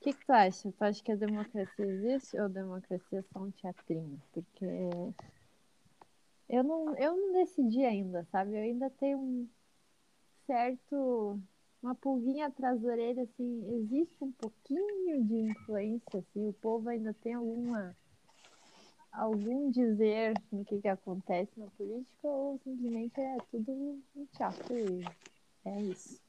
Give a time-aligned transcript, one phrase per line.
[0.00, 0.72] O que, que tu acha?
[0.72, 4.18] Tu acha que a democracia existe ou a democracia é só um teatrinho?
[4.32, 4.64] Porque
[6.48, 8.52] eu não, eu não decidi ainda, sabe?
[8.56, 9.48] Eu ainda tenho um
[10.46, 11.38] certo.
[11.82, 17.14] Uma pulguinha atrás da orelha, assim, existe um pouquinho de influência, assim, o povo ainda
[17.22, 17.96] tem alguma
[19.12, 23.72] algum dizer no que, que acontece na política ou simplesmente é tudo
[24.14, 25.04] um teatro e
[25.64, 26.20] é isso.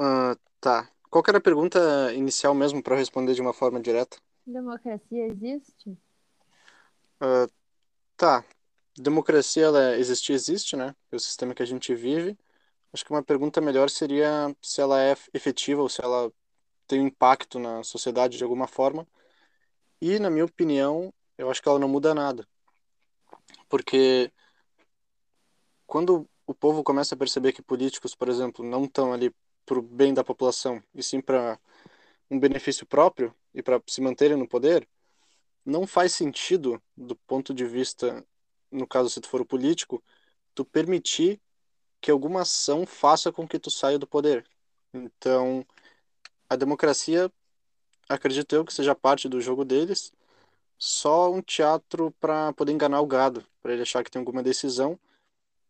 [0.00, 0.93] Uh, tá.
[1.14, 4.16] Qual que era a pergunta inicial mesmo para responder de uma forma direta?
[4.44, 5.90] Democracia existe?
[7.22, 7.48] Uh,
[8.16, 8.44] tá.
[8.98, 10.92] Democracia, ela existe, existe, né?
[11.12, 12.36] É o sistema que a gente vive.
[12.92, 16.32] Acho que uma pergunta melhor seria se ela é efetiva ou se ela
[16.88, 19.06] tem um impacto na sociedade de alguma forma.
[20.00, 22.44] E, na minha opinião, eu acho que ela não muda nada.
[23.68, 24.32] Porque
[25.86, 29.32] quando o povo começa a perceber que políticos, por exemplo, não estão ali
[29.64, 31.58] para o bem da população, e sim para
[32.30, 34.88] um benefício próprio e para se manterem no poder,
[35.64, 38.24] não faz sentido, do ponto de vista,
[38.70, 40.02] no caso, se tu for o político,
[40.54, 41.40] tu permitir
[42.00, 44.46] que alguma ação faça com que tu saia do poder.
[44.92, 45.66] Então,
[46.48, 47.32] a democracia,
[48.08, 50.12] acredito eu que seja parte do jogo deles,
[50.78, 54.98] só um teatro para poder enganar o gado, para ele achar que tem alguma decisão,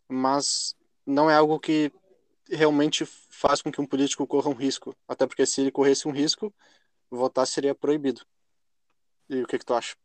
[0.08, 0.74] mas
[1.06, 1.92] não é algo que
[2.50, 4.96] realmente faz com que um político corra um risco.
[5.08, 6.52] Até porque se ele corresse um risco,
[7.10, 8.24] votar seria proibido.
[9.28, 9.96] E o que, que tu acha?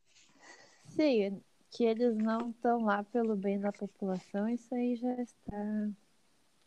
[0.87, 5.89] Sim, que eles não estão lá pelo bem da população, isso aí já está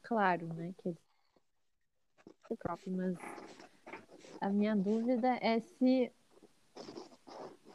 [0.03, 0.75] claro, né?
[0.78, 1.00] Que eles...
[2.59, 3.17] próprio, mas
[4.41, 6.12] a minha dúvida é se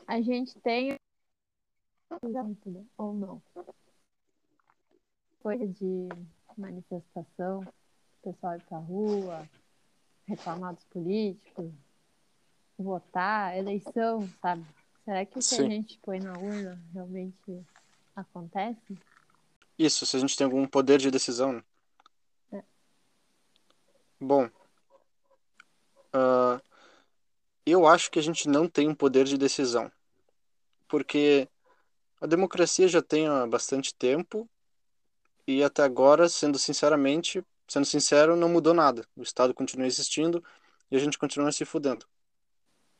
[0.08, 0.98] a gente tem
[2.98, 3.42] ou não.
[5.40, 6.09] Coisa de
[6.58, 7.66] manifestação,
[8.21, 9.47] o pessoal ir pra rua,
[10.27, 11.71] reclamar dos políticos,
[12.77, 14.65] votar, eleição, sabe?
[15.05, 17.65] Será que o que a gente põe na urna realmente
[18.15, 18.97] acontece?
[19.77, 21.53] Isso, se a gente tem algum poder de decisão.
[21.53, 21.63] Né?
[22.53, 22.63] É.
[24.19, 24.45] Bom,
[26.16, 26.61] uh,
[27.66, 29.91] eu acho que a gente não tem um poder de decisão
[30.88, 31.47] porque
[32.22, 34.50] a democracia já tem há bastante tempo
[35.45, 39.05] e até agora, sendo sinceramente, sendo sincero, não mudou nada.
[39.16, 40.44] O Estado continua existindo
[40.89, 42.05] e a gente continua se fudendo.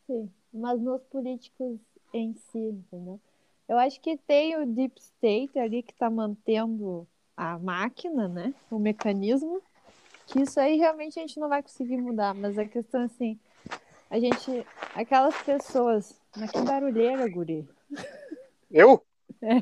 [0.06, 1.80] Sim, mas nos políticos
[2.14, 3.20] em si, entendeu?
[3.68, 8.54] Eu acho que tem o deep state ali que está mantendo a máquina, né?
[8.72, 9.62] O mecanismo,
[10.26, 13.38] que isso aí realmente a gente não vai conseguir mudar, mas a questão assim,
[14.10, 17.68] a gente, aquelas pessoas, mas que barulheira, guri.
[18.72, 19.04] Eu?
[19.40, 19.62] É.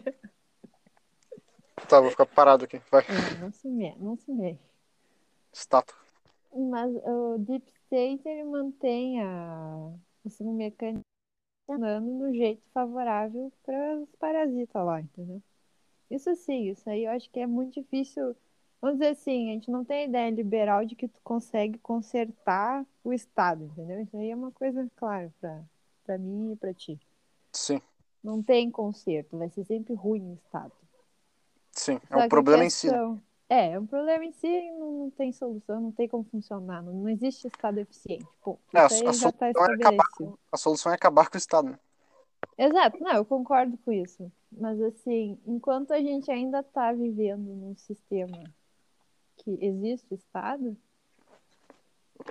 [1.90, 2.82] Tá, vou ficar parado aqui.
[2.90, 3.02] Vai.
[3.02, 4.60] É, não se mexe, não se mexe.
[5.56, 5.96] Estátua.
[6.54, 9.92] Mas o Deep State ele mantém a,
[10.40, 11.02] o mecanismo
[11.66, 15.42] funcionando no jeito favorável para os parasitas lá, entendeu?
[16.10, 18.36] Isso sim, isso aí eu acho que é muito difícil.
[18.82, 23.12] Vamos dizer assim, a gente não tem ideia liberal de que tu consegue consertar o
[23.12, 24.02] Estado, entendeu?
[24.02, 25.34] Isso aí é uma coisa, claro,
[26.04, 27.00] para mim e para ti.
[27.52, 27.82] Sim.
[28.24, 30.74] Não tem conserto, vai ser sempre ruim o Estado.
[31.72, 33.16] Sim, é um problema questão...
[33.16, 33.25] em si.
[33.48, 36.94] É, é um problema em si não, não, tem solução, não tem como funcionar, não,
[36.94, 38.26] não existe Estado eficiente.
[38.42, 40.06] Pô, é, a, a, já tá é acabar,
[40.52, 41.70] a solução é acabar com o Estado.
[41.70, 41.80] Né?
[42.58, 44.32] Exato, não, eu concordo com isso.
[44.52, 48.44] Mas assim, enquanto a gente ainda está vivendo num sistema
[49.38, 50.76] que existe o Estado,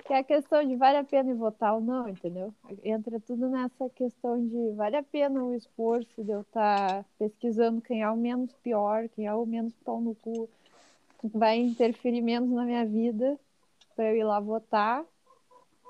[0.05, 2.53] que é a questão de vale a pena votar ou não, entendeu?
[2.83, 7.81] Entra tudo nessa questão de vale a pena o esforço de eu estar tá pesquisando
[7.81, 10.49] quem é o menos pior, quem é o menos pau no cu,
[11.33, 13.39] vai interferir menos na minha vida
[13.95, 15.05] para eu ir lá votar.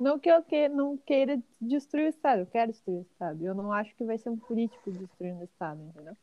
[0.01, 3.45] Não que eu que, não queira destruir o Estado, eu quero destruir o Estado.
[3.45, 6.17] Eu não acho que vai ser um político destruindo o Estado, entendeu?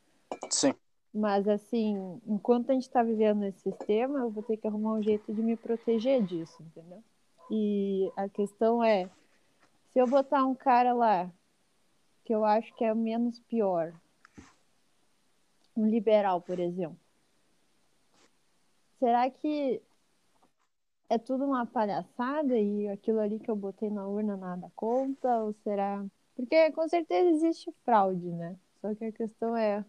[0.50, 0.74] Sim.
[1.14, 5.04] Mas, assim, enquanto a gente está vivendo nesse sistema, eu vou ter que arrumar um
[5.04, 7.04] jeito de me proteger disso, entendeu?
[7.50, 9.10] E a questão é,
[9.92, 11.30] se eu botar um cara lá,
[12.24, 13.94] que eu acho que é menos pior,
[15.76, 16.98] um liberal, por exemplo,
[19.02, 19.82] será que
[21.10, 25.44] é tudo uma palhaçada e aquilo ali que eu botei na urna nada conta?
[25.44, 26.06] Ou será.
[26.36, 28.56] Porque com certeza existe fraude, né?
[28.80, 29.84] Só que a questão é,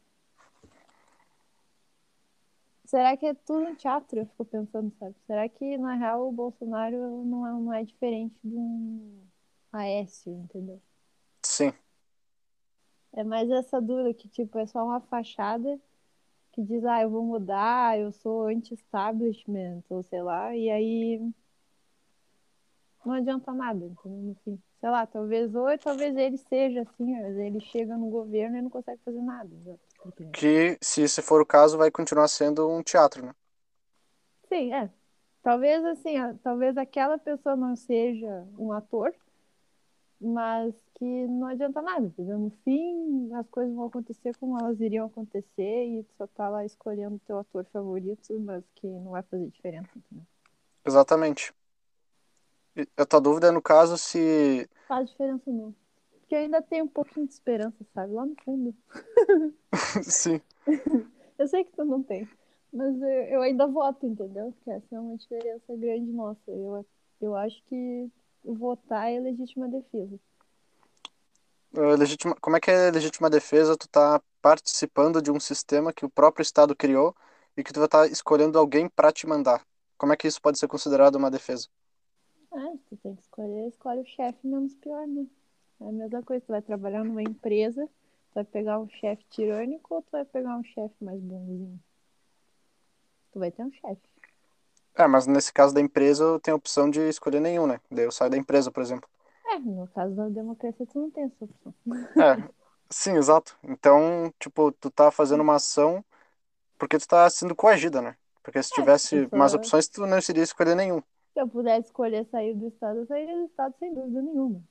[2.87, 4.21] será que é tudo um teatro?
[4.21, 5.15] Eu fico pensando, sabe?
[5.27, 9.23] Será que, na real, o Bolsonaro não é, não é diferente de um
[9.73, 10.81] Aécio, entendeu?
[11.43, 11.73] Sim.
[13.13, 15.79] É mais essa dúvida que, tipo, é só uma fachada
[16.53, 21.33] que diz, ah, eu vou mudar, eu sou anti-establishment, ou sei lá, e aí
[23.05, 24.37] não adianta nada, entendeu?
[24.45, 24.63] Fim.
[24.81, 28.71] Sei lá, talvez hoje, talvez ele seja assim, mas ele chega no governo e não
[28.71, 29.49] consegue fazer nada.
[30.03, 30.25] Porque...
[30.27, 33.33] Que, se esse for o caso, vai continuar sendo um teatro, né?
[34.49, 34.91] Sim, é.
[35.43, 39.15] Talvez assim, talvez aquela pessoa não seja um ator,
[40.23, 42.39] mas que não adianta nada, entendeu?
[42.39, 46.65] No fim, as coisas vão acontecer como elas iriam acontecer e tu só tá lá
[46.65, 50.27] escolhendo teu ator favorito, mas que não vai fazer diferença, entendeu?
[50.85, 51.53] Exatamente.
[52.77, 54.69] E a tua dúvida é no caso se.
[54.89, 55.75] Faz diferença não.
[56.21, 58.15] Porque eu ainda tenho um pouquinho de esperança, sabe?
[58.15, 58.75] Lá no fundo.
[60.03, 60.41] Sim.
[61.39, 62.29] eu sei que tu não tem.
[62.73, 62.95] Mas
[63.31, 64.53] eu ainda voto, entendeu?
[64.53, 66.51] Porque essa é uma diferença grande nossa.
[66.51, 66.87] Eu,
[67.21, 68.11] eu acho que
[68.45, 70.19] votar é legítima defesa.
[71.75, 73.77] É legítima, como é que é legítima defesa?
[73.77, 77.15] Tu tá participando de um sistema que o próprio Estado criou
[77.57, 79.65] e que tu vai estar tá escolhendo alguém para te mandar.
[79.97, 81.69] Como é que isso pode ser considerado uma defesa?
[82.53, 85.27] Ah, tu tem que escolher, escolhe o chefe menos pior, né?
[85.81, 89.95] É a mesma coisa, tu vai trabalhar numa empresa, tu vai pegar um chefe tirânico
[89.95, 91.81] ou tu vai pegar um chefe mais bonzinho?
[93.33, 94.12] Tu vai ter um chefe.
[94.95, 97.81] É, mas nesse caso da empresa eu tenho a opção de escolher nenhum, né?
[97.91, 99.09] Daí eu saio da empresa, por exemplo.
[99.47, 101.75] É, no caso da democracia tu não tem essa opção.
[102.19, 102.23] É,
[102.91, 103.57] sim, exato.
[103.63, 106.05] Então, tipo, tu tá fazendo uma ação
[106.79, 108.17] porque tu tá sendo coagida, né?
[108.43, 111.03] Porque se É, tivesse mais opções, tu não iria escolher nenhum.
[111.35, 114.63] Se eu pudesse escolher sair do Estado, eu sairia do Estado sem dúvida nenhuma.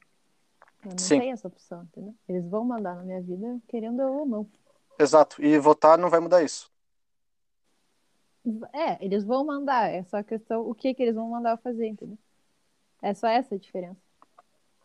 [0.86, 1.22] Eu não Sim.
[1.22, 2.16] tenho essa opção, entendeu?
[2.28, 4.52] Eles vão mandar na minha vida, querendo eu ou não.
[4.98, 5.42] Exato.
[5.44, 6.72] E votar não vai mudar isso.
[8.74, 11.58] É, eles vão mandar, é só a questão o que que eles vão mandar eu
[11.58, 12.18] fazer, entendeu?
[13.02, 14.02] É só essa a diferença.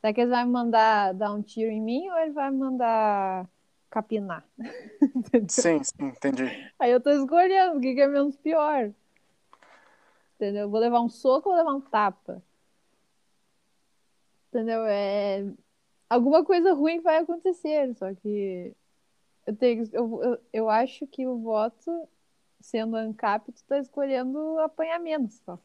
[0.01, 2.59] Será que eles vão me mandar dar um tiro em mim ou ele vai me
[2.59, 3.49] mandar
[3.91, 4.47] capinar?
[5.49, 6.45] Sim, sim, entendi.
[6.79, 8.93] Aí eu tô escolhendo o que que é menos pior.
[10.37, 10.63] Entendeu?
[10.63, 12.43] Eu Vou levar um soco ou vou levar um tapa?
[14.49, 14.85] Entendeu?
[14.85, 15.45] É...
[16.09, 18.73] Alguma coisa ruim vai acontecer, só que
[19.47, 22.09] eu, tenho, eu, eu, eu acho que o voto,
[22.67, 25.59] sendo ANCAP, tu tá escolhendo apanhar menos só.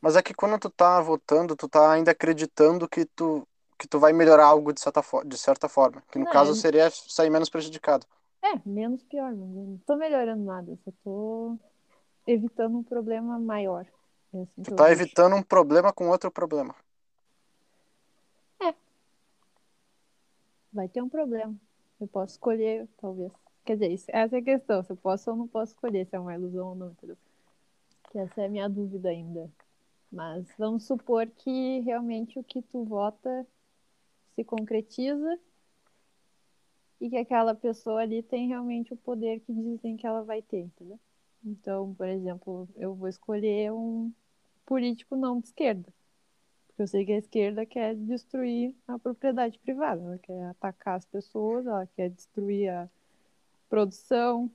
[0.00, 3.46] Mas é que quando tu tá votando, tu tá ainda acreditando que tu,
[3.78, 6.02] que tu vai melhorar algo de certa, de certa forma.
[6.10, 8.06] Que no Não, caso eu- seria sair menos prejudicado.
[8.42, 11.58] É, menos pior, mas não tô melhorando nada, eu só tô
[12.26, 13.86] evitando um problema maior.
[14.32, 16.74] É assim Tu tá evitando um problema com outro problema.
[20.72, 21.54] Vai ter um problema.
[21.98, 23.32] Eu posso escolher, talvez.
[23.66, 24.80] Quer dizer, essa é a questão.
[24.84, 27.16] Se eu posso ou não posso escolher se é uma ilusão ou não, entendeu?
[28.12, 29.50] Que essa é a minha dúvida ainda.
[30.10, 33.44] Mas vamos supor que realmente o que tu vota
[34.36, 35.36] se concretiza
[37.00, 40.60] e que aquela pessoa ali tem realmente o poder que dizem que ela vai ter,
[40.60, 41.00] entendeu?
[41.44, 44.12] Então, por exemplo, eu vou escolher um
[44.64, 45.92] político não de esquerda.
[46.68, 51.04] Porque eu sei que a esquerda quer destruir a propriedade privada, ela quer atacar as
[51.04, 52.88] pessoas, ela quer destruir a
[53.68, 54.50] produção,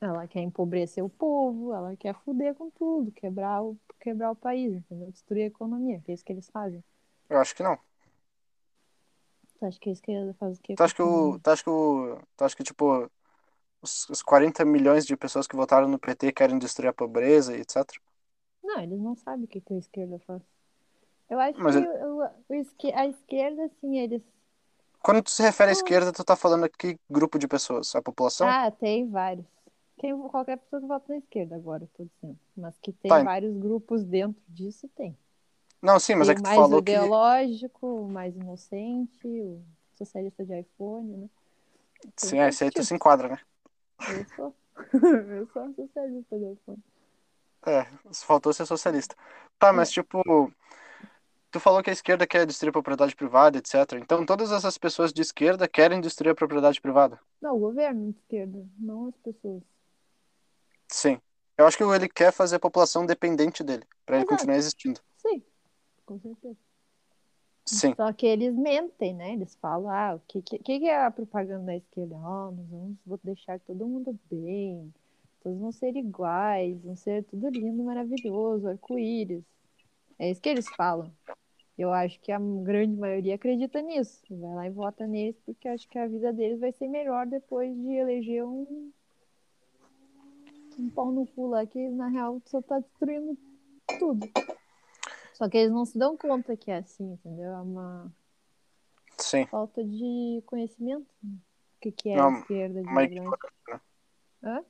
[0.00, 4.72] ela quer empobrecer o povo, ela quer fuder com tudo, quebrar o, quebrar o país,
[4.74, 5.10] entendeu?
[5.10, 6.82] Destruir a economia, que é isso que eles fazem.
[7.28, 7.78] Eu acho que não.
[9.58, 10.74] Tu acha que a esquerda faz o quê?
[10.74, 11.38] Tu acha que o.
[11.38, 12.18] Tu acha que o.
[12.36, 13.10] Tu acha que, tipo,
[13.80, 17.60] os, os 40 milhões de pessoas que votaram no PT querem destruir a pobreza e
[17.60, 18.00] etc.
[18.62, 20.42] Não, eles não sabem o que, que a esquerda faz.
[21.30, 24.22] Eu acho Mas que ele- o- o a esquerda, assim, eles.
[25.02, 25.76] Quando tu se refere à Ah.
[25.76, 27.94] esquerda, tu tá falando aqui grupo de pessoas?
[27.94, 28.46] A população?
[28.48, 29.46] Ah, tem vários.
[29.98, 32.38] Quem, qualquer pessoa que vota na esquerda agora, tô dizendo.
[32.56, 35.16] Mas que tem Tá, vários grupos dentro disso, tem.
[35.82, 36.92] Não, sim, mas tem é que tu mais falou que.
[36.92, 39.60] ideológico, o mais inocente, o
[39.92, 41.28] socialista de iPhone, né?
[42.16, 43.38] Sim, é, esse aí tu se enquadra, né?
[44.08, 44.54] Eu sou.
[45.30, 46.82] eu sou socialista de iPhone.
[47.66, 47.84] É,
[48.24, 49.14] faltou ser socialista.
[49.58, 50.20] Tá, mas tipo,
[51.52, 53.74] tu falou que a esquerda quer destruir a propriedade privada, etc.
[54.00, 57.20] Então todas essas pessoas de esquerda querem destruir a propriedade privada.
[57.40, 59.62] Não, o governo de esquerda, não as pessoas.
[60.88, 61.20] Sim.
[61.56, 65.00] Eu acho que ele quer fazer a população dependente dele, pra ele continuar existindo.
[65.18, 65.42] Sim,
[66.06, 66.56] com certeza.
[67.64, 67.94] Sim.
[67.94, 69.34] Só que eles mentem, né?
[69.34, 72.16] Eles falam, ah, o que, que, que é a propaganda da esquerda?
[72.16, 74.92] Ah, nós vamos vou deixar todo mundo bem,
[75.42, 79.44] todos vão ser iguais, vão ser tudo lindo, maravilhoso, arco-íris.
[80.18, 81.12] É isso que eles falam.
[81.76, 84.22] Eu acho que a grande maioria acredita nisso.
[84.30, 87.74] Vai lá e vota neles porque acho que a vida deles vai ser melhor depois
[87.74, 88.92] de eleger um,
[90.78, 93.36] um pau no cu lá que, na real, só tá destruindo
[93.98, 94.30] tudo.
[95.32, 97.50] Só que eles não se dão conta que é assim, entendeu?
[97.50, 98.12] É uma
[99.18, 99.46] Sim.
[99.46, 101.06] falta de conhecimento.
[101.24, 103.80] O que, que é Não, a esquerda de uma ignorância, né?
[104.44, 104.64] Hã?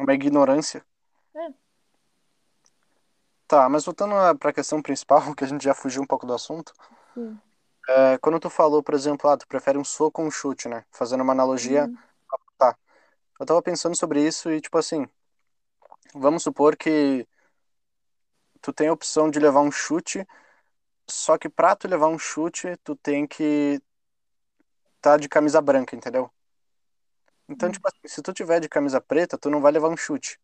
[0.00, 0.84] Uma ignorância.
[3.48, 6.34] Tá, mas voltando para a questão principal, que a gente já fugiu um pouco do
[6.34, 6.72] assunto,
[7.14, 7.40] Sim.
[7.88, 10.84] é, quando tu falou, por exemplo, ah, tu prefere um soco ou um chute, né?
[10.92, 11.98] Fazendo uma analogia, Uhum.
[12.58, 12.76] tá.
[13.40, 15.06] Eu tava pensando sobre isso e, tipo assim,
[16.14, 17.26] vamos supor que
[18.60, 20.26] tu tem a opção de levar um chute,
[21.10, 23.80] só que pra tu levar um chute, tu tem que
[25.00, 26.30] tá de camisa branca, entendeu?
[27.48, 27.72] Então, Hum.
[27.72, 30.38] tipo assim, se tu tiver de camisa preta, tu não vai levar um chute.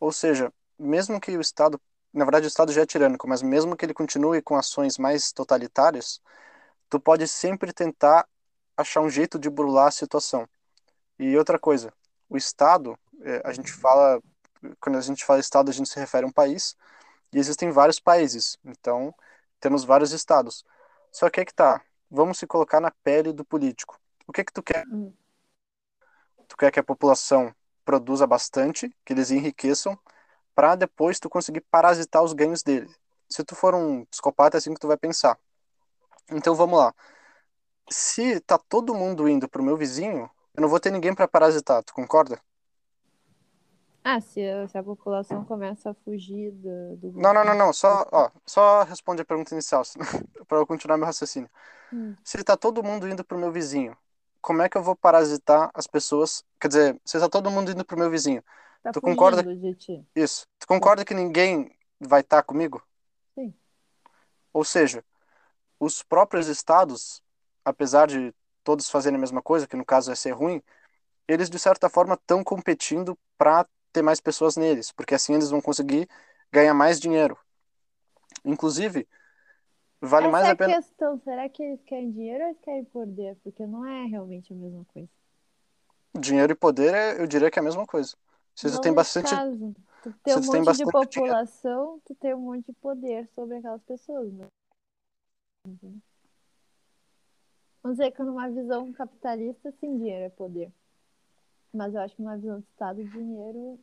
[0.00, 1.80] Ou seja, mesmo que o Estado,
[2.16, 5.32] na verdade o Estado já é tirânico, mas mesmo que ele continue com ações mais
[5.32, 6.20] totalitárias,
[6.88, 8.26] tu pode sempre tentar
[8.76, 10.48] achar um jeito de burlar a situação.
[11.18, 11.92] E outra coisa,
[12.28, 14.20] o Estado, eh, a gente fala,
[14.80, 16.76] quando a gente fala Estado, a gente se refere a um país,
[17.32, 19.14] e existem vários países, então
[19.60, 20.64] temos vários estados.
[21.12, 24.00] Só que é que tá, vamos se colocar na pele do político.
[24.26, 24.86] O que que tu quer?
[24.88, 25.12] Hum.
[26.48, 27.54] Tu quer que a população
[27.84, 29.98] produza bastante, que eles enriqueçam,
[30.56, 32.88] para depois tu conseguir parasitar os ganhos dele.
[33.28, 35.38] Se tu for um psicopata, é assim que tu vai pensar.
[36.32, 36.94] Então vamos lá.
[37.90, 41.84] Se tá todo mundo indo pro meu vizinho, eu não vou ter ninguém para parasitar,
[41.84, 42.40] tu concorda?
[44.02, 47.72] Ah, se a, se a população começa a fugir do, do Não, não, não, não.
[47.72, 49.82] Só, ó, só responde a pergunta inicial,
[50.48, 51.50] para eu continuar meu raciocínio.
[51.92, 52.14] Hum.
[52.24, 53.96] Se tá todo mundo indo pro meu vizinho,
[54.40, 56.44] como é que eu vou parasitar as pessoas?
[56.60, 58.42] Quer dizer, se tá todo mundo indo pro meu vizinho,
[58.82, 59.42] Tá Tu concorda?
[59.42, 60.06] fugindo de ti.
[60.14, 60.46] isso.
[60.58, 62.82] Tu concorda que ninguém vai estar comigo?
[63.34, 63.54] Sim.
[64.52, 65.04] Ou seja,
[65.80, 67.22] os próprios estados,
[67.64, 70.62] apesar de todos fazerem a mesma coisa, que no caso é ser ruim,
[71.28, 75.60] eles de certa forma estão competindo para ter mais pessoas neles, porque assim eles vão
[75.62, 76.08] conseguir
[76.52, 77.38] ganhar mais dinheiro.
[78.44, 79.06] Inclusive,
[80.00, 80.76] vale Essa mais é a a pena.
[80.76, 81.18] questão.
[81.20, 83.36] Será que eles querem dinheiro ou eles querem poder?
[83.42, 85.08] Porque não é realmente a mesma coisa.
[86.18, 88.16] Dinheiro e poder, é- eu diria que é a mesma coisa.
[88.60, 89.30] Tu não tem nesse bastante.
[89.30, 89.74] caso.
[90.02, 90.92] Tu tem um tu monte de bastante dinheiro-
[91.36, 94.46] população, tu tem um monte de poder sobre aquelas pessoas, né?
[97.82, 100.72] Vamos dizer que numa visão capitalista, sim, dinheiro é poder.
[101.72, 103.78] Mas eu acho que numa visão de Estado, dinheiro.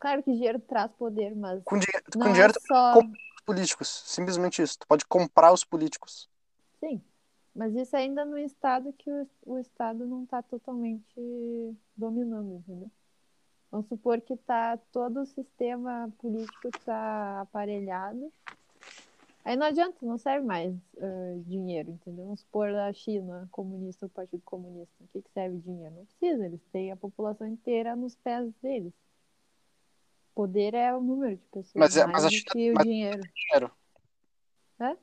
[0.00, 2.94] Claro que dinheiro traz poder, mas Com, dinhe- com dinheiro, é tu só.
[2.94, 3.88] comprar os políticos.
[4.06, 4.78] Simplesmente isso.
[4.78, 6.28] Tu pode comprar os políticos.
[6.80, 7.00] Sim.
[7.54, 11.04] Mas isso ainda no estado que o, o Estado não está totalmente
[11.96, 12.90] dominando, entendeu?
[13.74, 18.32] Vamos supor que tá, todo o sistema político está aparelhado.
[19.44, 22.24] Aí não adianta, não serve mais eh, dinheiro, entendeu?
[22.24, 24.94] Vamos supor a China comunista, o Partido Comunista.
[25.00, 25.92] O que, que serve dinheiro?
[25.92, 28.92] Não precisa, eles têm a população inteira nos pés deles.
[30.36, 33.22] Poder é o número de pessoas, Mas é- mais mas a China- que o dinheiro.
[33.34, 33.72] Dinheiro.
[34.78, 34.96] É?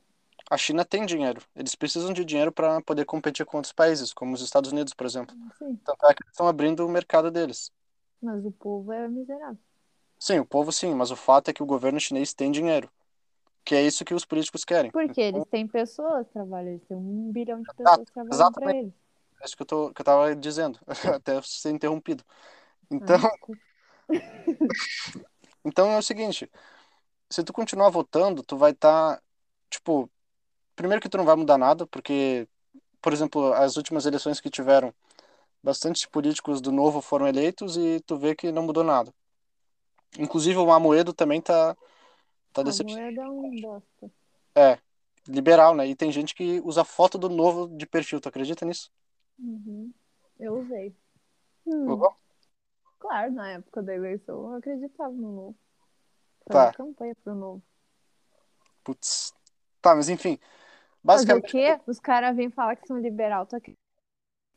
[0.50, 1.42] A China tem dinheiro.
[1.54, 5.06] Eles precisam de dinheiro para poder competir com outros países, como os Estados Unidos, por
[5.06, 5.36] exemplo.
[5.60, 7.70] Sim, Tanto é que eles estão abrindo o mercado deles.
[8.22, 9.58] Mas o povo é miserável.
[10.20, 12.90] Sim, o povo sim, mas o fato é que o governo chinês tem dinheiro.
[13.66, 14.94] Que é isso que os políticos querem.
[14.94, 18.74] Porque Então, eles têm pessoas trabalhando, eles têm um bilhão de Exato, pessoas trabalhando para
[18.74, 18.94] eles.
[19.42, 20.80] é isso que eu, tô, que eu tava dizendo,
[21.16, 22.24] até ser interrompido.
[23.00, 23.62] Ah, Então, desculpa.
[25.66, 26.50] então é o seguinte,
[27.32, 29.22] se tu continuar votando, tu vai estar,
[29.70, 30.12] tipo,
[30.76, 32.48] primeiro que tu não vai mudar nada, porque,
[33.02, 34.94] por exemplo, as últimas eleições que tiveram,
[35.64, 39.14] bastante políticos do Novo foram eleitos e tu vê que não mudou nada.
[40.20, 41.76] Inclusive o Amoedo também tá,
[42.54, 43.20] tá decepcionado.
[43.22, 44.12] é um bosta.
[44.56, 44.78] É,
[45.28, 45.88] liberal, né?
[45.88, 48.92] E tem gente que usa foto do Novo de perfil, tu acredita nisso?
[49.40, 49.94] Uhum.
[50.40, 50.94] Eu usei.
[51.66, 52.16] Usou?
[53.00, 55.56] Claro, na época da eleição eu acreditava no novo.
[56.46, 56.66] Foi Tá.
[56.66, 57.64] uma campanha pro novo.
[58.84, 59.34] Putz.
[59.82, 60.38] Tá, mas enfim,
[61.04, 61.80] Mas o basicamente, quê?
[61.88, 63.81] Os caras vêm falar que são liberal, tu acredita?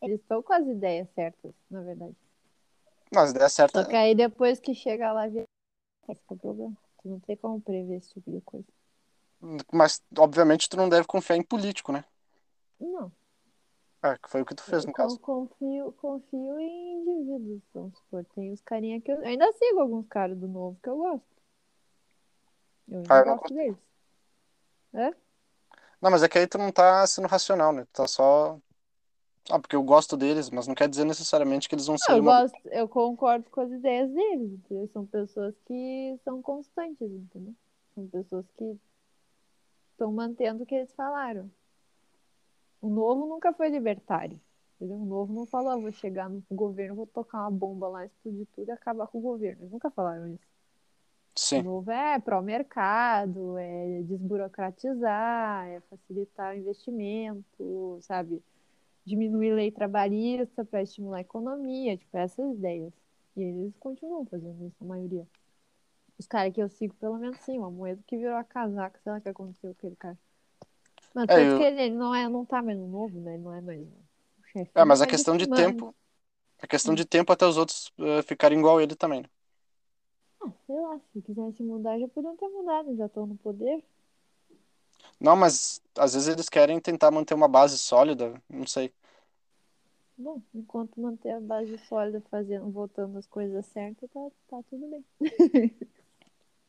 [0.05, 2.15] Eles estão com as ideias certas, na verdade.
[3.13, 5.39] mas ideia certa, Só que aí depois que chega lá, esse
[6.09, 6.77] é o problema.
[7.03, 8.67] Tu não tem como prever esse tipo de coisa.
[9.73, 12.05] mas obviamente tu não deve confiar em político, né?
[12.79, 13.11] Não.
[14.03, 15.19] É, que foi o que tu fez no Eu caso.
[15.19, 18.25] confio, confio em indivíduos, vamos supor.
[18.35, 19.17] Tem os carinha que eu...
[19.17, 21.27] eu ainda sigo alguns caras do novo que eu gosto.
[22.89, 23.79] Eu ainda Ah, eu não gosto deles.
[24.93, 25.11] É?
[26.03, 27.85] Não, mas é que aí tu não tá sendo racional, né?
[27.87, 28.59] Tu tá só.
[29.51, 32.21] Ah, porque eu gosto deles, mas não quer dizer necessariamente que eles vão ser eu
[32.21, 32.43] uma.
[32.43, 34.89] gosto, eu concordo com as ideias deles, entendeu?
[34.93, 37.55] São pessoas que são constantes, entendeu?
[37.95, 38.79] São pessoas que
[39.93, 41.51] estão mantendo o que eles falaram.
[42.81, 44.41] O novo nunca foi libertário,
[44.77, 44.99] entendeu?
[44.99, 48.47] O novo não falou, ah, vou chegar no governo, vou tocar uma bomba lá, explodir
[48.55, 49.63] tudo e acabar com o governo.
[49.63, 50.45] Eles nunca falaram isso.
[51.51, 58.43] O Sim, novo é pró-mercado, é desburocratizar, é facilitar o investimento, sabe?
[59.07, 62.93] Diminuir lei trabalhista para estimular a economia, tipo, essas ideias.
[63.37, 65.27] E eles continuam fazendo isso, a maioria.
[66.19, 69.13] Os caras que eu sigo, pelo menos sim, uma moeda que virou a casaca, sei
[69.13, 70.19] lá o que aconteceu com aquele cara.
[71.15, 73.35] Mas É, eu- ele, ele não, é, não tá mais no novo, né?
[73.35, 74.73] Ele não é mais o chefe.
[74.75, 75.47] É, mas a questão de manda.
[75.47, 75.95] tempo.
[76.63, 79.23] A questão de tempo até os outros eh, ficarem igual ele também.
[79.23, 79.31] né?
[80.41, 83.83] Ah, sei lá, se quisesse mudar, já podiam ter mudado, já estão no poder.
[85.25, 88.93] Não, mas às vezes eles querem tentar manter uma base sólida, não sei.
[90.19, 95.05] Bom, enquanto manter a base sólida, fazendo, voltando as coisas certas, tá, tá tudo bem.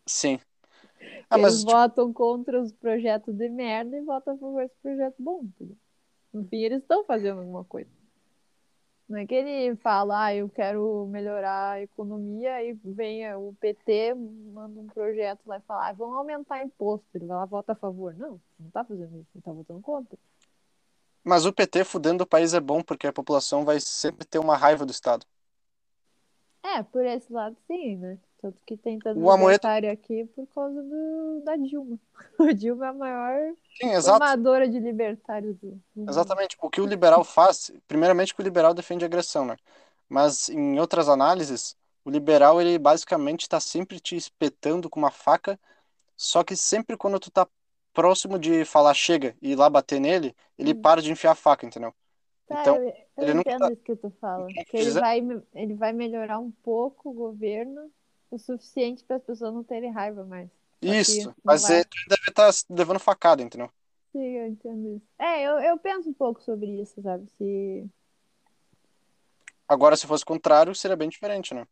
[0.08, 0.40] Sim.
[1.30, 4.78] Ah, Eles mas tipo, votam contra os projetos de merda e votam a favor dos
[4.82, 5.50] projetos bons.
[6.32, 7.90] No fim, eles estão fazendo alguma coisa.
[9.08, 14.16] Não é que ele fala, ah, eu quero melhorar a economia e vem o PT,
[14.16, 17.06] manda um projeto lá e fala, ah, vamos aumentar imposto.
[17.14, 18.16] Ele vai lá vota a favor.
[18.16, 20.18] Não, não tá fazendo isso, ele tá votando contra.
[21.24, 24.56] mas o PT fudendo o país é bom porque a população vai sempre ter uma
[24.58, 25.26] raiva do Estado.
[26.64, 28.20] É, por esse lado sim, né?
[28.46, 31.98] Tanto que tem tanto O Amoedo- libertário aqui por causa do, da Dilma.
[32.40, 34.20] A Dilma é a maior Sim, exato.
[34.20, 36.10] formadora de libertários do, mundo.
[36.12, 36.56] Exatamente.
[36.62, 39.58] O que o liberal faz, primeiramente que o liberal defende a agressão, né?
[40.08, 45.60] Mas em outras análises, o liberal ele basicamente está sempre te espetando com uma faca,
[46.16, 47.48] só que sempre quando tu tá
[47.96, 50.82] próximo de falar chega e ir lá bater nele, ele Hum.
[50.84, 51.92] para de enfiar a faca, entendeu?
[52.48, 54.46] Tá, Então, eu, eu ele entendo tá- isso que tu fala.
[54.70, 55.20] Que ele vai,
[55.56, 57.92] ele vai melhorar um pouco o governo
[58.30, 60.50] o suficiente para as pessoas não terem raiva mais.
[60.82, 63.70] Isso, mas tu deve estar levando facada, entendeu?
[64.12, 65.06] Sim, eu entendo isso.
[65.18, 67.28] É, eu, eu penso um pouco sobre isso, sabe?
[67.38, 67.90] Se...
[69.68, 71.68] Agora, se fosse o contrário, seria bem diferente, né?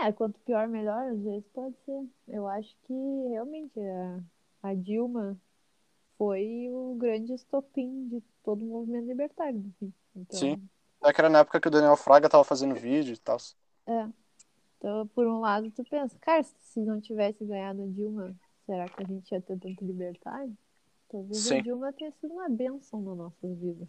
[0.00, 2.06] É, quanto pior, melhor, às vezes pode ser.
[2.28, 2.94] Eu acho que
[3.28, 4.20] realmente a,
[4.70, 5.36] a Dilma
[6.16, 9.92] foi o grande estopim de todo o movimento libertário, no fim.
[10.16, 10.68] Então, Sim.
[11.04, 13.36] É que era na época que o Daniel Fraga tava fazendo vídeo e tal.
[13.86, 14.08] É.
[14.82, 18.34] Então, por um lado, tu pensa, cara, se não tivesse ganhado a Dilma,
[18.66, 20.52] será que a gente ia ter tanto libertário?
[21.08, 21.60] Talvez Sim.
[21.60, 23.86] a Dilma tenha sido uma bênção nas nossas vidas.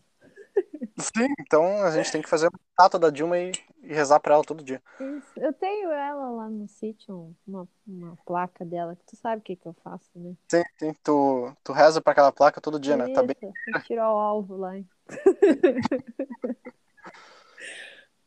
[1.00, 4.36] Sim, então a gente tem que fazer uma estátua da Dilma e, e rezar pra
[4.36, 4.79] ela todo dia.
[4.99, 5.34] Isso.
[5.36, 9.56] Eu tenho ela lá no sítio, uma, uma placa dela, que tu sabe o que,
[9.56, 10.36] que eu faço, né?
[10.47, 10.93] Sim, sim.
[11.03, 13.08] Tu, tu reza pra aquela placa todo dia, né?
[13.08, 13.36] Tá bem.
[13.41, 14.77] Isso, eu tiro ao alvo lá.
[14.77, 14.88] hein?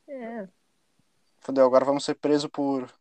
[0.08, 0.48] é,
[1.46, 2.92] Fudeu, agora vamos ser presos por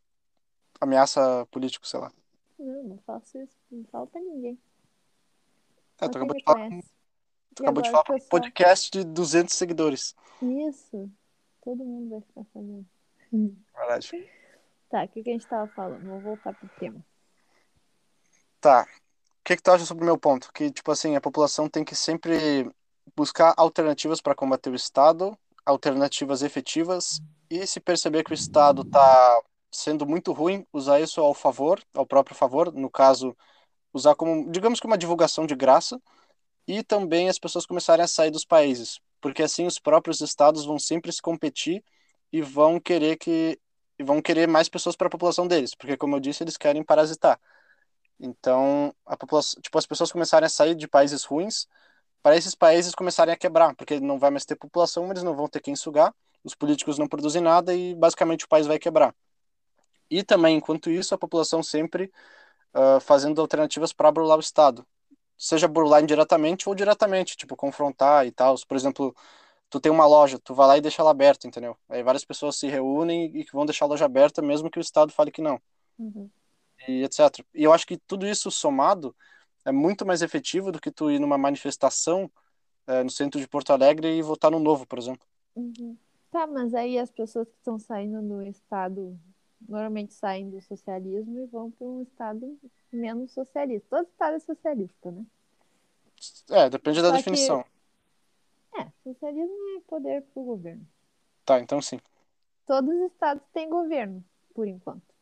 [0.79, 2.11] ameaça político, sei lá.
[2.59, 4.55] não, não faço isso, não falo pra ninguém.
[5.99, 6.91] É, tu acabou de falar, conhece.
[7.55, 10.15] tu E acabou de falar um podcast de 200 seguidores.
[10.43, 11.09] Isso,
[11.63, 12.85] todo mundo vai ficar sabendo.
[13.75, 14.29] Verdade.
[14.89, 16.07] Tá, o que, que a gente tava falando?
[16.07, 17.03] Vou voltar pro tema.
[18.61, 18.83] Tá.
[19.39, 20.53] O que que tu acha sobre o meu ponto?
[20.53, 22.71] Que, tipo assim, a população tem que sempre
[23.15, 29.41] buscar alternativas para combater o Estado, alternativas efetivas, e se perceber que o Estado tá
[29.71, 33.35] sendo muito ruim, usar isso ao favor, ao próprio favor, no caso,
[33.93, 36.01] usar como, digamos que uma divulgação de graça,
[36.67, 40.79] e também as pessoas começarem a sair dos países, porque assim os próprios estados vão
[40.79, 41.83] sempre se competir
[42.31, 43.59] e vão querer que
[44.01, 47.39] vão querer mais pessoas para a população deles, porque como eu disse, eles querem parasitar.
[48.19, 51.67] Então, a população, tipo, as pessoas começarem a sair de países ruins
[52.21, 55.47] para esses países começarem a quebrar, porque não vai mais ter população, eles não vão
[55.47, 56.13] ter quem sugar,
[56.45, 59.15] os políticos não produzem nada e basicamente o país vai quebrar.
[60.09, 62.11] E também, enquanto isso, a população sempre
[62.73, 64.85] ah, fazendo alternativas para burlar o Estado.
[65.37, 68.55] Seja burlar indiretamente ou diretamente, tipo, confrontar e tal.
[68.67, 69.15] Por exemplo,
[69.69, 71.77] tu tem uma loja, tu vai lá e deixa ela aberta, entendeu?
[71.89, 74.81] Aí várias pessoas se reúnem e que vão deixar a loja aberta, mesmo que o
[74.81, 75.61] Estado fale que não
[75.97, 76.29] Uhum.
[76.87, 77.45] e etc.
[77.53, 79.15] E eu acho que tudo isso somado
[79.65, 82.31] é muito mais efetivo do que tu ir numa manifestação
[82.87, 85.25] eh, no centro de Porto Alegre e votar no Novo, por exemplo.
[85.55, 85.97] Uhum.
[86.35, 89.17] Tá, mas aí as pessoas que estão saindo do Estado
[89.69, 92.59] normalmente saem do socialismo e vão para um Estado
[92.91, 93.87] menos socialista.
[93.89, 95.25] Todo Estado é socialista, né?
[96.49, 97.63] É, depende da Só que- definição.
[98.77, 100.85] É, socialismo é poder para o governo.
[101.45, 102.01] Tá, então sim.
[102.67, 104.21] Todos os estados têm governo,
[104.53, 105.15] por enquanto.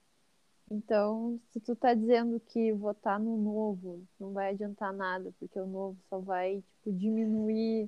[0.72, 5.68] Então, se tu tá dizendo que votar no novo não vai adiantar nada, porque o
[5.68, 7.88] novo só vai, tipo, diminuir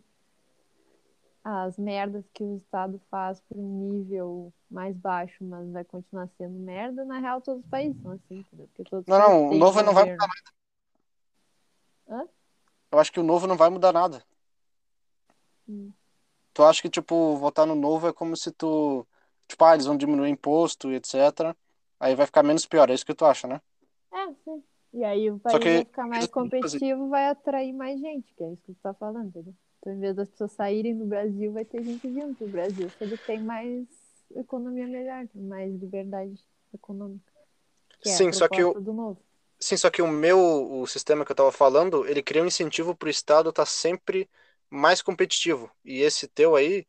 [1.48, 6.58] as merdas que o Estado faz para um nível mais baixo, mas vai continuar sendo
[6.58, 8.68] merda, na real todos os países são assim, entendeu?
[8.68, 10.26] Porque todos os Não, não, o novo não vai governo.
[12.10, 12.28] Hã?
[12.92, 14.24] Eu acho que o Novo não vai mudar nada.
[15.68, 15.92] Hum.
[16.54, 19.06] Tu acha que, tipo, votar no Novo é como se tu.
[19.48, 21.56] Tipo, ah, eles vão diminuir imposto e etc.
[22.00, 23.62] Aí vai ficar menos pior, é isso que tu acha, né?
[24.12, 24.64] É, sim.
[24.94, 28.54] E aí o país que vai ficar mais competitivo, vai atrair mais gente, que é
[28.54, 29.54] isso que tu tá falando, entendeu?
[29.86, 33.04] Então, em vez das pessoas saírem do Brasil, vai ter gente vindo pro Brasil, se
[33.04, 33.86] ele tem mais
[34.36, 36.44] economia melhor, mais liberdade
[36.74, 37.32] econômica.
[38.04, 38.76] É Sim, só que o,
[39.60, 40.40] sim, só que o meu,
[40.82, 44.28] o sistema que eu tava falando, ele cria um incentivo pro Estado estar sempre
[44.72, 45.70] mais competitivo.
[45.84, 46.88] E esse teu aí,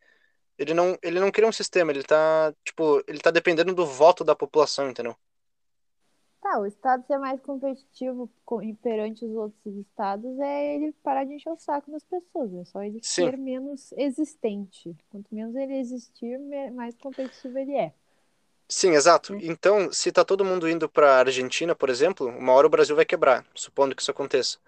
[0.59, 4.24] ele não, ele não cria um sistema, ele tá, tipo, ele tá dependendo do voto
[4.24, 5.16] da população, entendeu?
[6.40, 11.35] Tá, o Estado ser mais competitivo co- perante os outros estados é ele parar de
[11.35, 12.53] encher o saco das pessoas.
[12.55, 13.33] É só ele Sim.
[13.33, 14.96] ser menos existente.
[15.11, 16.38] Quanto menos ele existir,
[16.75, 17.92] mais competitivo ele é.
[18.68, 19.33] Sim, exato.
[19.33, 19.38] Hum.
[19.40, 23.05] Então, se tá todo mundo indo pra Argentina, por exemplo, uma hora o Brasil vai
[23.05, 24.59] quebrar, supondo que isso aconteça.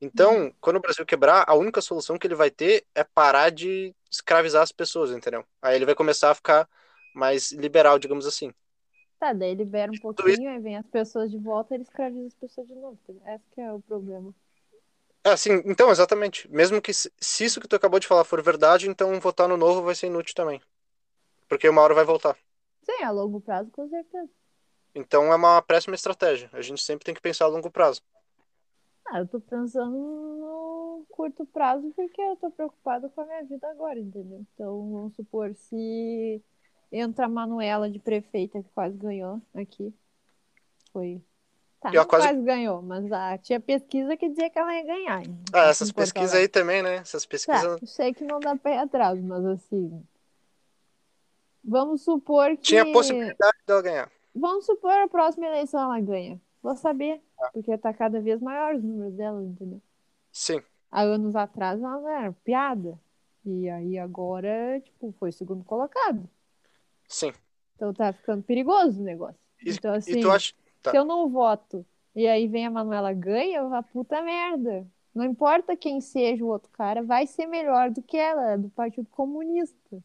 [0.00, 3.94] Então, quando o Brasil quebrar, a única solução que ele vai ter é parar de
[4.10, 5.44] escravizar as pessoas, entendeu?
[5.62, 6.68] Aí ele vai começar a ficar
[7.14, 8.52] mais liberal, digamos assim.
[9.20, 12.34] Tá, daí libera um pouquinho, aí vem as pessoas de volta e ele escraviza as
[12.34, 12.98] pessoas de novo.
[13.26, 14.34] Esse que é o problema.
[15.22, 16.50] É, sim, então, exatamente.
[16.50, 17.10] Mesmo que se
[17.44, 20.34] isso que tu acabou de falar for verdade, então votar no novo vai ser inútil
[20.34, 20.60] também.
[21.48, 22.36] Porque uma hora vai voltar.
[22.82, 24.30] Sim, a longo prazo, com certeza.
[24.94, 26.48] Então é uma péssima estratégia.
[26.52, 28.00] A gente sempre tem que pensar a longo prazo.
[29.06, 33.68] Ah, eu tô pensando no curto prazo porque eu tô preocupada com a minha vida
[33.68, 34.46] agora, entendeu?
[34.54, 36.42] Então, vamos supor, se
[36.90, 39.92] entra a Manuela de prefeita, que quase ganhou aqui.
[40.92, 41.20] Foi.
[41.80, 45.22] Tá, não quase- quase ganhou, mas ah, tinha pesquisa que dizia que ela ia ganhar.
[45.52, 46.96] Ah, essas pesquisas aí também, né?
[46.96, 47.80] Essas Tá, pesquisas.
[47.80, 50.02] eu sei que não dá pra ir atrás, mas assim.
[51.64, 52.62] Vamos supor que.
[52.62, 54.12] Tinha possibilidade dela ganhar.
[54.34, 56.40] Vamos supor a próxima eleição ela ganha.
[56.62, 57.20] Vou saber,
[57.52, 59.80] porque tá cada vez maior os números dela, entendeu?
[60.32, 62.98] Sim, Há anos atrás ela era piada.
[63.44, 66.28] E aí agora, tipo, foi segundo colocado.
[67.10, 67.32] Sim.
[67.76, 69.36] Então tá ficando perigoso o negócio.
[69.64, 70.54] E, Então, assim, acha.
[70.82, 70.90] tá.
[70.90, 74.86] se eu não voto e aí vem a Manuela ganha, eu vou, puta merda.
[75.14, 79.08] Não importa quem seja o outro cara, vai ser melhor do que ela, do Partido
[79.10, 79.98] Comunista.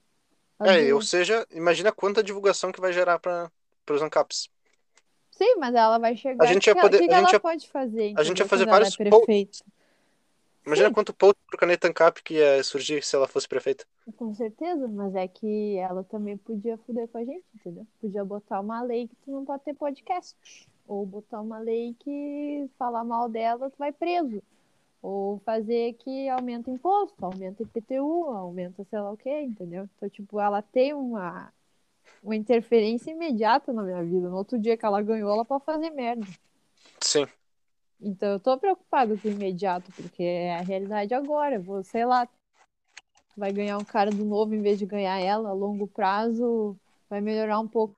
[0.60, 3.52] A É, do- ou seja, imagina quanta divulgação que vai gerar para
[3.90, 4.50] os ANCAPs.
[5.32, 6.44] Sim, mas ela vai chegar.
[6.44, 8.14] A gente que ia que poder- ela, o que que a gente ia- pode fazer?
[8.18, 9.60] a gente ia fazer ela vários é prefeita.
[10.66, 10.94] Imagina Sim.
[10.94, 13.86] quanto post pro caneta ANCAP que ia surgir se ela fosse prefeita.
[14.14, 17.88] Com certeza, mas é que ela também podia fuder com a gente, entendeu?
[18.00, 20.38] Podia botar uma lei que tu não pode ter podcast.
[20.88, 24.44] Ou botar uma lei que falar mal dela, tu vai preso.
[25.02, 29.90] Ou fazer que aumenta imposto, aumenta IPTU, aumenta sei lá o quê, entendeu?
[29.98, 31.52] Então, tipo, ela tem uma,
[32.24, 34.30] uma interferência imediata na minha vida.
[34.30, 36.26] No outro dia que ela ganhou, ela pode fazer merda.
[37.00, 37.26] Sim,
[38.02, 41.60] Então eu tô preocupado com o imediato, porque é a realidade agora.
[41.60, 42.28] Vou, sei lá,
[43.36, 46.76] vai ganhar um cara do novo em vez de ganhar ela, a longo prazo
[47.10, 47.94] vai melhorar um pouco,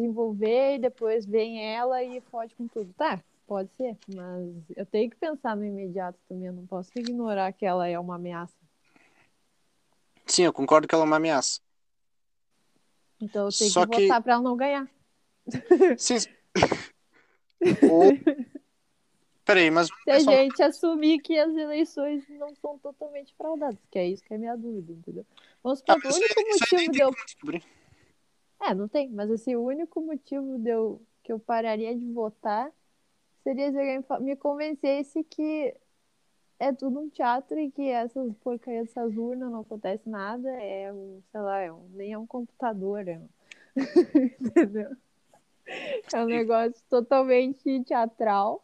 [0.00, 2.92] desenvolver e depois vem ela e fode com tudo.
[2.94, 7.52] Tá, pode ser, mas eu tenho que pensar no imediato também, eu não posso ignorar
[7.52, 8.54] que ela é uma ameaça.
[10.26, 11.60] sim, eu concordo que ela é uma ameaça.
[13.20, 14.88] Então eu tenho Só que que- votar pra ela não ganhar.
[15.96, 16.16] Sim.
[17.90, 18.12] O...
[19.48, 24.06] Peraí, mas Se a gente assumir que as eleições não são totalmente fraudadas, que é
[24.06, 25.24] isso que é a minha dúvida, entendeu?
[25.62, 27.64] Vamos supor Ah, que o único motivo de eu descobrir.
[28.60, 32.70] É, não tem, mas assim, o único motivo de eu, que eu pararia de votar
[33.42, 35.74] seria se alguém me convencesse que
[36.58, 41.22] é tudo um teatro e que essas porcarias dessas urnas não acontece nada, é um,
[41.32, 43.28] sei lá, é um, nem é um computador, é um...
[44.44, 44.94] entendeu?
[46.12, 48.62] É um negócio totalmente teatral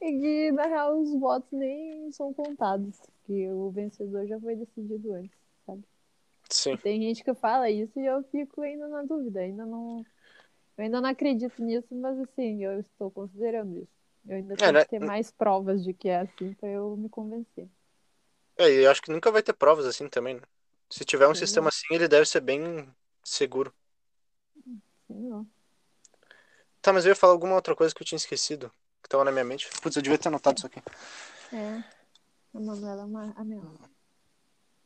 [0.00, 5.14] e que, na real, os votos nem são contados, porque o vencedor já foi decidido
[5.14, 5.82] antes, sabe?
[6.48, 6.76] Sim.
[6.76, 10.04] Tem gente que fala isso e eu fico ainda na dúvida, ainda não.
[10.76, 13.98] Eu ainda não acredito nisso, mas assim, eu estou considerando isso.
[14.28, 14.84] Eu ainda tenho né?
[14.84, 17.68] que ter mais provas de que é assim para eu me convencer.
[18.56, 20.42] É, e eu acho que nunca vai ter provas assim também, né?
[20.90, 21.68] Se tiver um Sei sistema lá.
[21.68, 22.88] assim, ele deve ser bem
[23.24, 23.72] seguro.
[25.06, 25.46] Sei não.
[26.80, 29.32] Tá, mas eu ia falar alguma outra coisa que eu tinha esquecido, que tava na
[29.32, 29.68] minha mente.
[29.82, 30.82] Putz, eu devia ter anotado isso aqui.
[31.52, 31.82] É.
[32.54, 33.90] A Manuela é uma ameaça.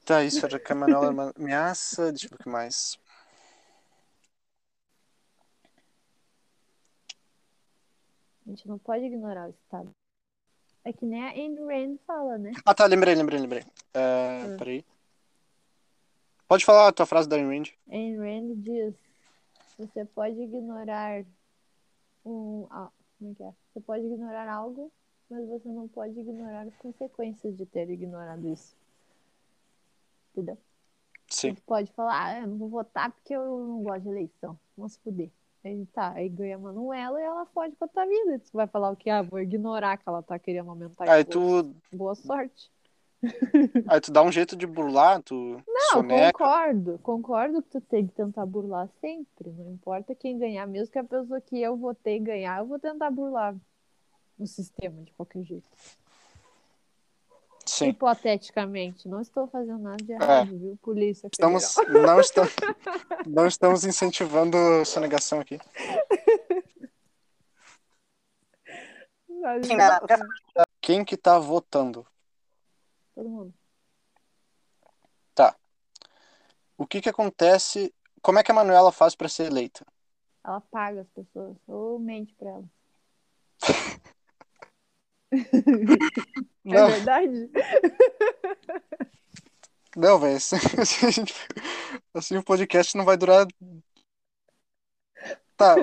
[0.04, 2.10] Tá, isso era que a Manuela uma ameaça.
[2.10, 2.98] Deixa eu ver o que mais.
[8.46, 9.90] A gente não pode ignorar o Estado.
[10.84, 12.52] É que nem a Ayn Rand fala, né?
[12.64, 13.64] Ah, tá, lembrei, lembrei, lembrei.
[13.94, 14.56] É, Hum.
[14.56, 14.84] Peraí.
[16.48, 17.68] Pode falar a tua frase da Ayn Rand.
[17.88, 18.94] Ayn Rand diz:
[19.78, 21.24] você pode ignorar
[22.24, 22.66] um.
[23.22, 23.54] Como é que é?
[23.72, 24.92] Você pode ignorar algo,
[25.30, 28.76] mas você não pode ignorar as consequências de ter ignorado isso.
[30.32, 30.58] Entendeu?
[31.28, 31.54] Sim.
[31.54, 34.58] Você pode falar, ah, eu não vou votar porque eu não gosto de eleição.
[34.76, 35.30] Vamos se fuder.
[35.64, 38.40] Aí tá, aí ganha a Manuela e ela fode com a tua vida.
[38.40, 39.08] Tu vai falar o quê?
[39.08, 41.72] Ah, vou ignorar que ela tá querendo aumentar Aí tu.
[41.92, 42.71] Boa sorte.
[43.88, 46.38] Aí tu dá um jeito de burlar, tu Não, soneca.
[46.38, 46.98] concordo.
[47.02, 49.50] Concordo que tu tem que tentar burlar sempre.
[49.50, 53.10] Não importa quem ganhar, mesmo que a pessoa que eu votei ganhar, eu vou tentar
[53.10, 53.54] burlar
[54.38, 55.68] o sistema de qualquer jeito.
[57.64, 57.88] Sim.
[57.88, 60.76] Hipoteticamente, não estou fazendo nada de errado, viu?
[60.82, 62.52] Polícia Estamos, não, estamos,
[63.26, 65.60] não estamos incentivando sonegação aqui.
[69.44, 69.60] É,
[70.80, 72.06] Quem que tá votando?
[73.14, 73.54] Todo mundo.
[76.82, 77.94] O que que acontece?
[78.20, 79.86] Como é que a Manuela faz para ser eleita?
[80.44, 82.70] Ela paga as pessoas ou mente pra elas.
[86.64, 87.50] É Não, verdade?
[89.96, 90.36] não, velho.
[90.36, 91.24] Assim, assim,
[92.14, 93.46] assim o podcast não vai durar.
[95.56, 95.74] Tá.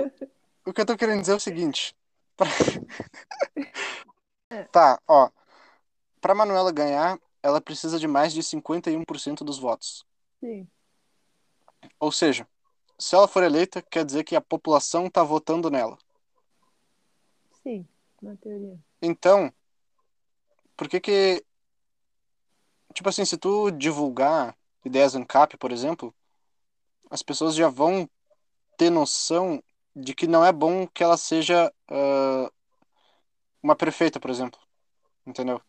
[0.66, 1.96] O que eu tô querendo dizer é o seguinte.
[2.38, 2.48] Pra-
[4.72, 5.30] Tá, ó.
[6.22, 10.06] Pra Manuela ganhar, ela precisa de mais de 51% dos votos.
[10.40, 10.68] Sim.
[12.00, 12.48] Ou seja,
[12.98, 15.98] se ela for eleita, quer dizer que a população tá votando nela.
[17.64, 17.88] Sim,
[18.22, 18.78] na teoria.
[19.02, 19.52] Então,
[20.76, 21.46] por que que.
[22.94, 26.14] Tipo assim, se tu divulgar ideias ANCAP, por exemplo,
[27.10, 28.10] as pessoas já vão
[28.78, 29.64] ter noção
[29.96, 32.52] de que não é bom que ela seja ah,
[33.62, 34.60] uma prefeita, por exemplo.
[35.26, 35.62] Entendeu?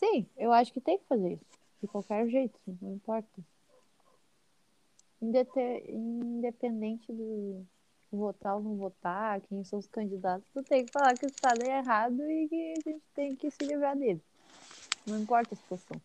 [0.00, 1.44] Sim, eu acho que tem que fazer isso.
[1.82, 3.28] De qualquer jeito, não importa.
[5.20, 7.66] Independente do
[8.10, 11.62] votar ou não votar, quem são os candidatos, tu tem que falar que o Estado
[11.62, 14.22] é errado e que a gente tem que se livrar dele.
[15.06, 16.00] Não importa a situação.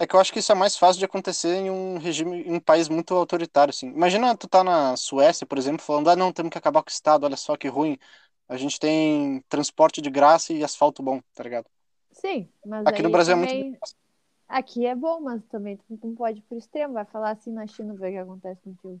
[0.00, 2.54] É que eu acho que isso é mais fácil de acontecer em um regime, em
[2.54, 3.88] um país muito autoritário, assim.
[3.88, 6.92] Imagina tu tá na Suécia, por exemplo, falando, ah, não, temos que acabar com o
[6.92, 7.98] Estado, olha só que ruim.
[8.48, 11.66] A gente tem transporte de graça e asfalto bom, tá ligado?
[12.12, 13.64] Sim, mas Aqui no Brasil é também...
[13.70, 13.78] muito
[14.48, 16.94] Aqui é bom, mas também tu não pode ir pro extremo.
[16.94, 19.00] Vai falar assim na China, ver o que acontece contigo.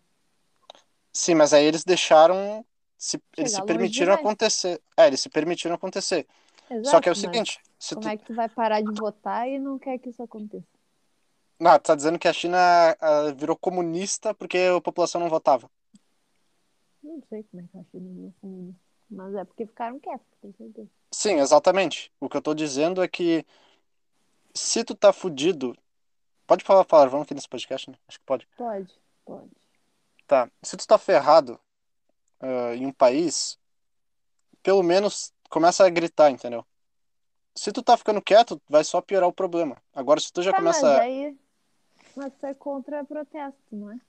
[1.10, 2.64] Sim, mas aí eles deixaram,
[2.98, 4.20] se, eles se permitiram demais.
[4.20, 4.80] acontecer.
[4.94, 6.26] É, eles se permitiram acontecer.
[6.70, 8.10] Exato, Só que é o seguinte, se Como tu...
[8.10, 10.66] é que tu vai parar de votar e não quer que isso aconteça?
[11.58, 12.58] Não, tu tá dizendo que a China
[13.00, 15.70] ah, virou comunista porque a população não votava.
[17.02, 18.87] Não sei como é que a China virou comunista.
[19.10, 20.88] Mas é porque ficaram quietos, com certeza.
[21.10, 22.12] Sim, exatamente.
[22.20, 23.44] O que eu tô dizendo é que
[24.54, 25.76] se tu tá fudido...
[26.46, 27.96] Pode falar palavrão aqui nesse podcast, né?
[28.08, 28.48] Acho que pode.
[28.56, 28.94] Pode,
[29.24, 29.50] pode.
[30.26, 30.50] Tá.
[30.62, 31.60] Se tu tá ferrado
[32.40, 33.58] ah, em um país,
[34.62, 36.64] pelo menos começa a gritar, entendeu?
[37.54, 39.76] Se tu tá ficando quieto, vai só piorar o problema.
[39.94, 41.00] Agora, se tu já Tá, mas começa.
[41.00, 41.36] aí.
[42.16, 44.00] Mas tu é contra protesto, não é?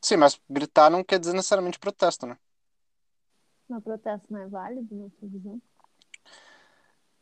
[0.00, 2.38] Sim, mas gritar não quer dizer necessariamente protesto, né?
[3.68, 5.60] Mas protesto não é válido na sua visão?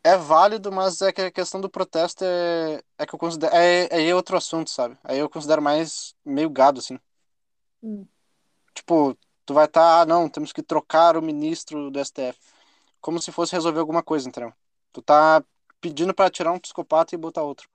[0.05, 3.55] É válido, mas é que a questão do protesto é, é que eu considero.
[3.55, 4.98] É, aí é outro assunto, sabe?
[5.05, 6.98] Aí eu considero mais meio gado, assim.
[7.81, 8.05] Hum.
[8.74, 12.38] Tipo, tu vai estar, ah, não, temos que trocar o ministro do STF.
[13.00, 14.52] Como se fosse resolver alguma coisa, entendeu?
[14.92, 15.44] Tu tá
[15.81, 17.68] pedindo pra tirar um psicopata e botar outro.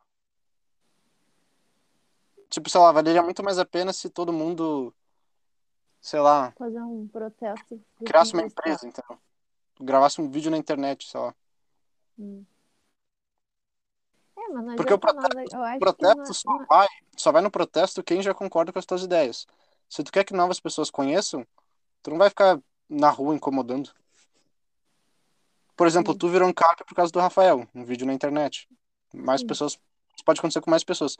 [2.49, 4.93] Tipo, sei lá, valeria muito mais a pena se todo mundo,
[6.01, 7.81] sei lá, Fazer um protesto.
[8.05, 9.17] criasse uma empresa, entendeu?
[9.79, 11.35] Gravasse um vídeo na internet, sei lá.
[12.17, 12.43] Hum.
[14.37, 15.43] É, mas não Porque o adianta nada.
[15.43, 18.21] Eu acho O que não protesto é- só não vai, só vai no protesto quem
[18.21, 19.45] já concorda com as tuas ideias.
[19.89, 21.45] Se tu quer que novas pessoas conheçam,
[22.01, 23.91] tu não vai ficar na rua incomodando.
[25.75, 26.19] Por exemplo, Sim.
[26.19, 28.67] tu virou um cap por causa do Rafael, um vídeo na internet.
[29.13, 29.47] Mais Sim.
[29.47, 29.73] pessoas,
[30.15, 31.17] isso pode acontecer com mais pessoas.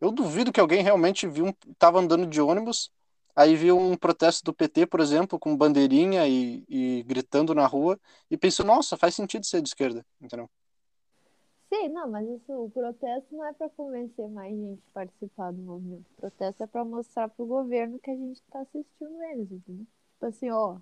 [0.00, 2.90] Eu duvido que alguém realmente viu, um, tava andando de ônibus,
[3.34, 7.98] aí viu um protesto do PT, por exemplo, com bandeirinha e, e gritando na rua,
[8.30, 10.48] e pensou, nossa, faz sentido ser de esquerda, entendeu?
[11.72, 15.62] Sim, não, mas isso, o protesto não é para convencer mais gente a participar do
[15.62, 16.04] movimento.
[16.16, 19.86] O protesto é para mostrar pro governo que a gente tá assistindo eles, entendeu?
[20.14, 20.78] Tipo assim, ó,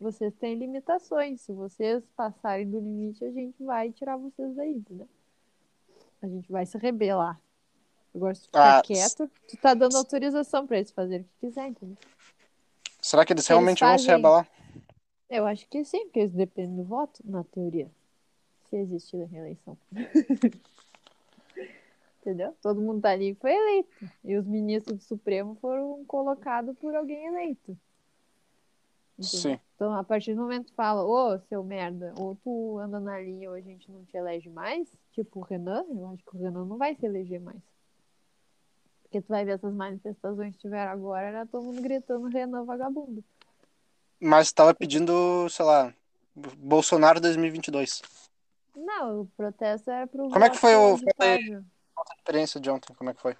[0.00, 1.42] vocês têm limitações.
[1.42, 5.08] Se vocês passarem do limite, a gente vai tirar vocês daí, entendeu?
[6.22, 7.38] A gente vai se rebelar.
[8.14, 11.46] Agora, se tu ficar Ah, quieto, tu tá dando autorização para eles fazerem o que
[11.48, 11.96] quiser, entendeu?
[13.00, 14.48] Será que eles Eles realmente vão se fazem- rebelar?
[15.30, 17.90] Eu acho que sim, porque eles dependem do voto, na teoria.
[18.68, 19.76] Se existir a reeleição.
[22.20, 22.54] Entendeu?
[22.62, 24.08] Todo mundo tá ali e foi eleito.
[24.22, 27.76] E os ministros do Supremo foram colocados por alguém eleito.
[29.18, 29.28] Entendeu?
[29.56, 29.60] Sim.
[29.74, 33.50] Então, a partir do momento que fala, ô, seu merda, ou tu anda na linha
[33.50, 36.64] ou a gente não te elege mais, tipo o Renan, eu acho que o Renan
[36.64, 37.60] não vai se eleger mais.
[39.12, 43.22] Porque tu vai ver essas manifestações que tiveram agora, era todo mundo gritando Renan vagabundo.
[44.18, 45.94] Mas tava pedindo, sei lá,
[46.34, 48.00] Bolsonaro 2022.
[48.74, 50.94] Não, o protesto era pro Como é que foi o-.
[50.94, 53.36] A experiência de ontem, como é que foi?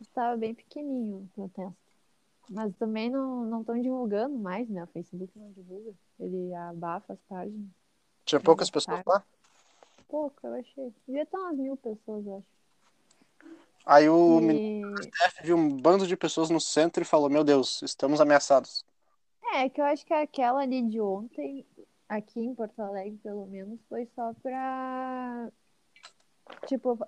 [0.00, 1.76] Estava bem pequenininho o protesto.
[2.48, 4.84] Mas também não não estão divulgando mais, né?
[4.84, 5.94] O Facebook não divulga.
[6.20, 7.66] Ele abafa as páginas.
[8.24, 9.24] Tinha poucas pessoas lá?
[10.06, 10.94] Pouco, eu achei.
[11.08, 12.57] Devia ter umas mil pessoas, eu acho.
[13.88, 14.94] Aí o ministro E...
[14.94, 18.84] do STF viu um bando de pessoas no centro e falou: Meu Deus, estamos ameaçados.
[19.54, 21.64] É, que eu acho que aquela ali de ontem,
[22.06, 25.48] aqui em Porto Alegre, pelo menos, foi só pra,
[26.66, 26.98] tipo,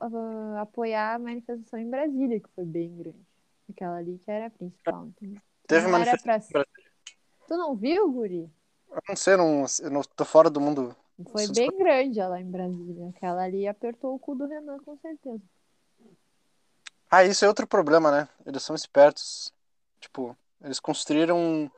[0.58, 3.26] apoiar a manifestação em Brasília, que foi bem grande.
[3.68, 5.42] Aquela ali que era a principal, entendeu?
[5.66, 6.64] Teve não era manifestação pra...
[7.46, 8.50] Tu não viu, Guri?
[8.90, 10.96] Eu não sei, não, eu não tô fora do mundo.
[11.30, 13.10] Foi bem grande ela em Brasília.
[13.10, 15.42] Aquela ali apertou o cu do Renan, com certeza.
[17.10, 18.28] Ah, isso é outro problema, né?
[18.46, 19.52] Eles são espertos.
[20.00, 21.70] Tipo, eles construíram um,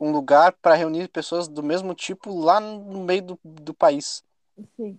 [0.00, 4.24] um lugar para reunir pessoas do mesmo tipo lá no meio do, do país.
[4.76, 4.98] Sim.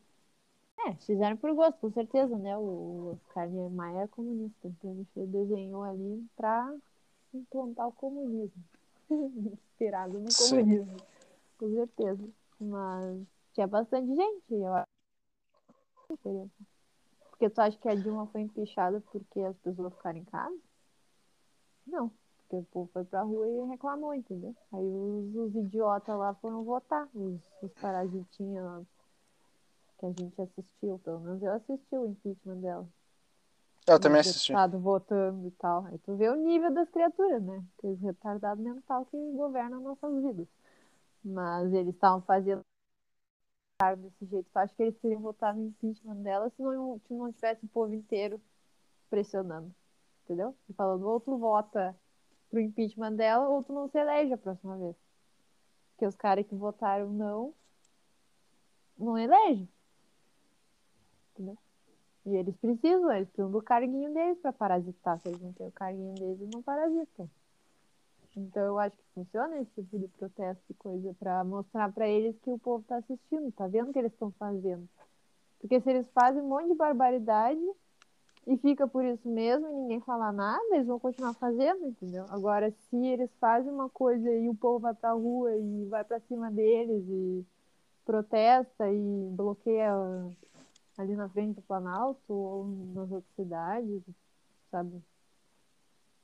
[0.86, 2.56] É, fizeram por gosto, com certeza, né?
[2.58, 6.74] O Oscar Niemeyer é comunista, então ele desenhou ali pra
[7.34, 8.64] implantar o comunismo.
[9.10, 10.50] Inspirado no Sim.
[10.50, 10.98] comunismo,
[11.58, 12.30] com certeza.
[12.60, 13.20] Mas
[13.54, 14.88] tinha bastante gente, eu acho.
[17.42, 20.56] Porque tu acha que a Dilma foi empichada porque as pessoas ficaram em casa?
[21.88, 24.56] Não, porque o povo foi pra rua e reclamou, entendeu?
[24.72, 28.84] Aí os, os idiotas lá foram votar, os, os parasitinhos lá
[29.98, 32.88] que a gente assistiu, pelo menos eu assisti o impeachment dela.
[33.88, 34.54] Eu também assisti.
[34.78, 35.88] votando e tal.
[35.88, 37.66] Aí tu vê o nível das criaturas, né?
[37.76, 40.48] Aqueles retardados mental que governam nossas vidas.
[41.26, 42.62] Mas eles estavam fazendo
[43.98, 44.48] desse jeito.
[44.52, 47.70] Tu acha que eles teriam votado no impeachment dela se não, se não tivesse o
[47.70, 48.40] povo inteiro
[49.10, 49.74] pressionando?
[50.24, 50.56] Entendeu?
[50.70, 51.96] E falando, ou tu vota
[52.50, 54.96] pro impeachment dela, ou tu não se elege a próxima vez.
[55.92, 57.54] Porque os caras que votaram não,
[58.98, 59.68] não elegem.
[61.34, 61.58] Entendeu?
[62.26, 65.20] E eles precisam, eles precisam do carguinho deles para parasitar.
[65.20, 67.30] Se eles não têm o carguinho deles, eles não parasitam.
[68.36, 72.36] Então eu acho que funciona esse tipo de protesto e coisa para mostrar para eles
[72.40, 74.88] que o povo tá assistindo, tá vendo o que eles estão fazendo.
[75.60, 77.62] Porque se eles fazem um monte de barbaridade
[78.48, 82.26] e fica por isso mesmo e ninguém fala nada, eles vão continuar fazendo, entendeu?
[82.30, 86.20] Agora, se eles fazem uma coisa e o povo vai pra rua e vai pra
[86.22, 87.46] cima deles e
[88.06, 89.94] protesta e bloqueia
[90.98, 94.02] ali na frente do Planalto ou nas outras cidades,
[94.72, 95.02] sabe?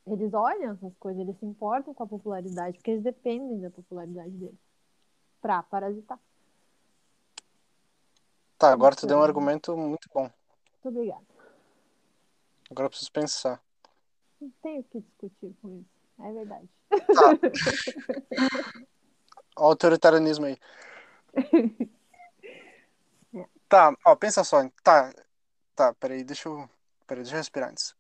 [0.08, 4.32] Eles olham essas coisas, eles se importam com a popularidade, porque eles dependem da popularidade
[4.32, 4.58] deles
[5.42, 6.18] pra parasitar.
[8.58, 9.10] Tá, agora tu Então.
[9.10, 10.22] deu um argumento muito bom.
[10.24, 11.26] Muito obrigada.
[12.72, 13.62] Agora eu preciso pensar.
[14.40, 15.90] Não tenho o que discutir com isso.
[16.20, 16.70] É verdade.
[19.58, 20.58] Ó, o autoritarianismo aí.
[23.70, 24.66] Tá, ó, pensa só.
[24.82, 25.14] Tá,
[25.76, 26.70] tá, peraí, deixa eu.
[27.06, 27.94] Peraí, deixa eu respirar antes.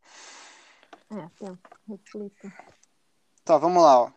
[1.09, 2.53] É, pensa, reflita.
[3.43, 4.11] Tá, vamos lá, ó.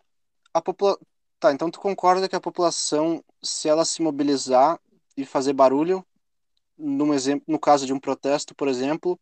[0.53, 0.97] A popula...
[1.39, 4.79] Tá, então tu concorda que a população, se ela se mobilizar
[5.17, 6.05] e fazer barulho,
[6.77, 9.19] num exemplo, no caso de um protesto, por exemplo,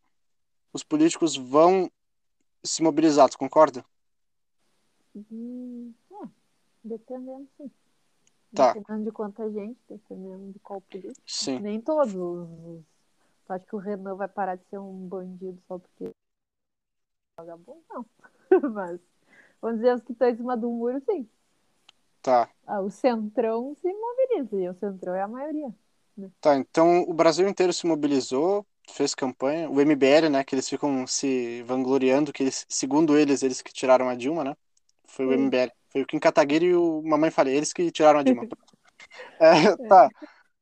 [0.74, 1.90] os políticos vão
[2.64, 3.86] se mobilizar, tu concorda?
[5.16, 6.28] Hum, é,
[6.84, 7.72] dependendo, sim.
[8.54, 8.74] Tá.
[8.74, 11.22] Dependendo de quanta gente, dependendo de qual político.
[11.26, 11.60] Sim.
[11.60, 12.14] Nem todos.
[12.16, 12.84] os-
[13.46, 16.12] Tu acha que o Renan vai parar de ser um bandido só porque
[17.40, 17.82] vagabundo?
[17.90, 18.06] Não.
[18.74, 19.00] Mas,
[19.62, 21.28] vamos dizer, os que estão em cima do muro, sim.
[22.22, 22.50] Tá.
[22.68, 25.74] Ah, o Centrão se mobiliza, e o Centrão é a maioria.
[26.42, 29.70] Tá, então o Brasil inteiro se mobilizou, fez campanha.
[29.70, 34.10] O MBL, né, que eles ficam se vangloriando, que eles, segundo eles, eles que tiraram
[34.10, 34.58] a Dilma, né?
[35.06, 35.46] Foi o Sim.
[35.46, 35.72] MBL.
[35.90, 38.46] Foi o Kim Kataguiri e o Mamãe Falei, eles que tiraram a Dilma.
[39.40, 40.10] É, tá.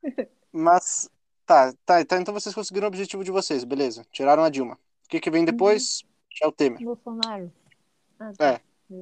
[0.53, 1.09] Mas,
[1.45, 4.05] tá, tá, tá, então vocês conseguiram o objetivo de vocês, beleza.
[4.11, 4.75] Tiraram a Dilma.
[4.75, 6.03] O que que vem depois?
[6.41, 6.84] É o Temer.
[6.84, 7.52] Bolsonaro.
[8.19, 8.60] Ah, É,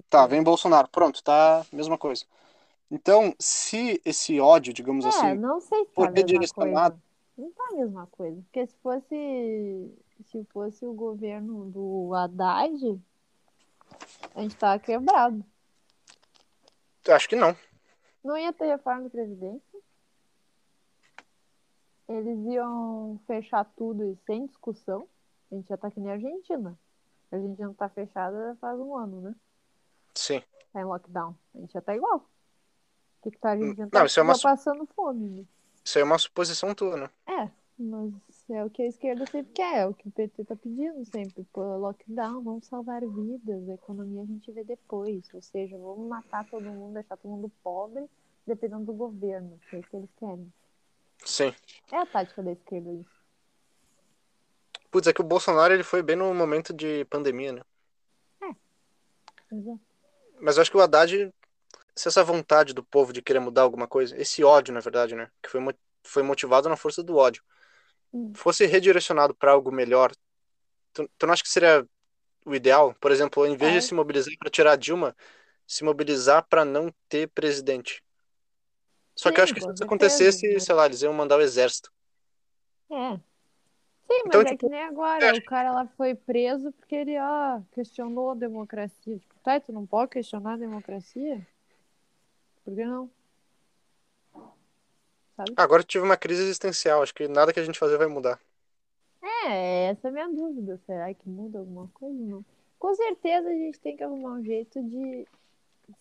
[0.10, 0.88] Tá, vem Bolsonaro.
[0.90, 2.26] Pronto, tá, mesma coisa.
[2.90, 7.06] Então, se esse ódio, digamos É, assim, não sei se tá direcionado- coisa.
[7.38, 8.42] Não tá a mesma coisa.
[8.44, 9.92] Porque se fosse,
[10.32, 13.00] se fosse o governo do Haddad,
[14.34, 15.44] a gente tava quebrado.
[17.08, 17.56] eu acho que não.
[18.24, 19.80] Não ia ter reforma da Previdência.
[22.08, 25.08] Eles iam fechar tudo e sem discussão.
[25.52, 26.78] A gente já tá que nem a Argentina.
[27.36, 29.36] A Argentina tá fechada faz um ano, né?
[30.14, 30.42] Sim.
[30.72, 31.36] Tá em lockdown.
[31.54, 32.18] A gente já tá igual.
[32.18, 33.84] O que, que tá a Argentina?
[33.84, 35.46] Não, tá, isso é uma passando fome, né?
[35.84, 37.10] Isso aí é uma suposição tua, né?
[37.28, 38.14] É, mas
[38.50, 41.44] é o que a esquerda sempre quer, é o que o PT tá pedindo sempre.
[41.52, 45.26] Pô, lockdown, vamos salvar vidas, a economia a gente vê depois.
[45.34, 48.10] Ou seja, vamos matar todo mundo, deixar todo mundo pobre,
[48.48, 50.54] dependendo do governo, que é isso que eles querem.
[51.26, 51.54] Sim.
[51.92, 53.15] É a tática da esquerda isso.
[54.96, 57.62] Putz, é que o Bolsonaro ele foi bem no momento de pandemia, né?
[59.52, 59.82] Exato.
[60.40, 61.34] Mas eu acho que o Haddad,
[61.94, 65.30] se essa vontade do povo de querer mudar alguma coisa, esse ódio, na verdade, né?
[65.44, 65.60] Que foi,
[66.02, 67.44] foi motivado na força do ódio,
[68.14, 68.32] Hum.
[68.34, 70.14] fosse redirecionado para algo melhor,
[70.94, 71.86] tu, tu não acha que seria
[72.46, 72.96] o ideal?
[73.02, 73.80] Por exemplo, em vez É.
[73.80, 75.14] de se mobilizar para tirar a Dilma,
[75.68, 78.02] se mobilizar para não ter presidente.
[79.14, 81.38] Só que eu Sim, acho que se isso acontecesse, mas- sei lá, eles iam mandar
[81.38, 81.92] o exército.
[82.90, 83.35] É.
[84.08, 85.36] Sim, mas Então, é tipo, que nem agora.
[85.36, 89.18] O cara lá foi preso porque ele, ó, questionou a democracia.
[89.18, 91.46] Tipo, tá, tu não pode questionar a democracia?
[92.64, 93.10] Por que não?
[95.36, 95.54] Sabe?
[95.58, 98.40] Agora eu tive uma crise existencial, acho que nada que a gente fazer vai mudar.
[99.48, 100.80] É, essa é a minha dúvida.
[100.86, 102.18] Será que muda alguma coisa?
[102.20, 102.46] Não.
[102.78, 105.28] Com certeza a gente tem que arrumar um jeito de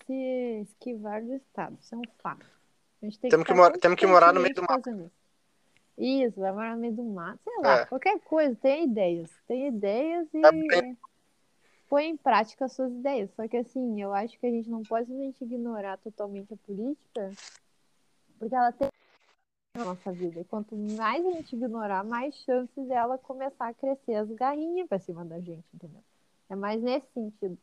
[0.07, 1.76] se esquivar do Estado.
[1.80, 2.46] Isso é um fato.
[3.02, 5.11] A gente tem Temos que estar mora- temos que morar no meio do fazendo
[5.99, 6.40] isso.
[6.40, 7.86] Vai morar no meio do mato, sei lá, É.
[7.86, 9.30] qualquer coisa, tem ideias.
[9.47, 10.97] Tem ideias e É,
[11.88, 13.30] põe em prática as suas ideias.
[13.34, 17.32] Só que assim, eu acho que a gente não pode simplesmente ignorar totalmente a política,
[18.38, 18.88] porque ela tem
[19.76, 20.40] na nossa vida.
[20.40, 24.99] E quanto mais a gente ignorar, mais chances dela começar a crescer as garrinhas pra
[24.99, 26.03] cima da gente, entendeu?
[26.49, 27.59] É mais nesse sentido.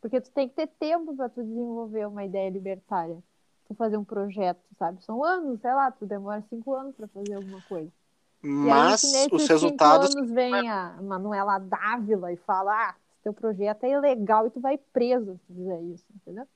[0.00, 3.22] Porque tu tem que ter tempo pra tu desenvolver uma ideia libertária.
[3.68, 5.02] Tu fazer um projeto, sabe?
[5.04, 7.92] São anos, sei lá, tu demora cinco anos pra fazer alguma coisa.
[8.42, 10.14] Mas aí, os resultados.
[10.16, 14.78] anos vem a Manuela Dávila e fala: ah, teu projeto é ilegal e tu vai
[14.78, 16.46] preso se fizer isso, entendeu?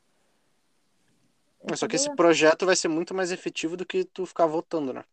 [1.69, 4.93] Mas Só que esse projeto vai ser muito mais efetivo do que tu ficar votando,
[4.93, 5.05] né?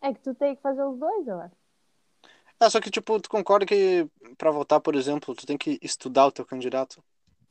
[0.00, 1.56] É que tu tem que fazer os dois, eu acho.
[2.60, 6.26] É, só que, tipo, tu concorda que pra votar, por exemplo, tu tem que estudar
[6.26, 7.02] o teu candidato?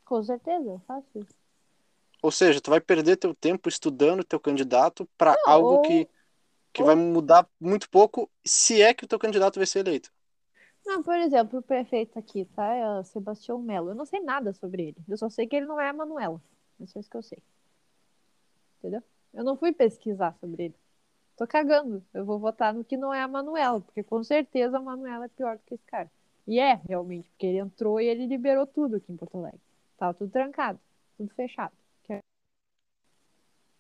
[0.05, 1.42] Com certeza, eu faço isso.
[2.23, 6.09] Ou seja, tu vai perder teu tempo estudando teu candidato Não, algo ou- que,
[6.73, 10.11] que ou- vai mudar muito pouco, se é que o teu candidato vai ser eleito.
[10.85, 12.73] Não, por exemplo, o prefeito aqui, tá?
[12.73, 13.89] É o Sebastião Melo.
[13.91, 14.97] Eu não sei nada sobre ele.
[15.07, 16.41] Eu só sei que ele não é a Manuela.
[16.81, 17.39] É só isso que eu sei.
[18.79, 19.01] Entendeu?
[19.33, 20.75] Eu não fui pesquisar sobre ele.
[21.37, 22.03] Tô cagando.
[22.13, 25.29] Eu vou votar no que não é a Manuela, porque com certeza a Manuela é
[25.29, 26.11] pior do que esse cara.
[26.47, 29.61] E é, realmente, porque ele entrou e ele liberou tudo aqui em Porto Alegre.
[29.97, 30.79] Tava tudo trancado,
[31.17, 31.73] tudo fechado.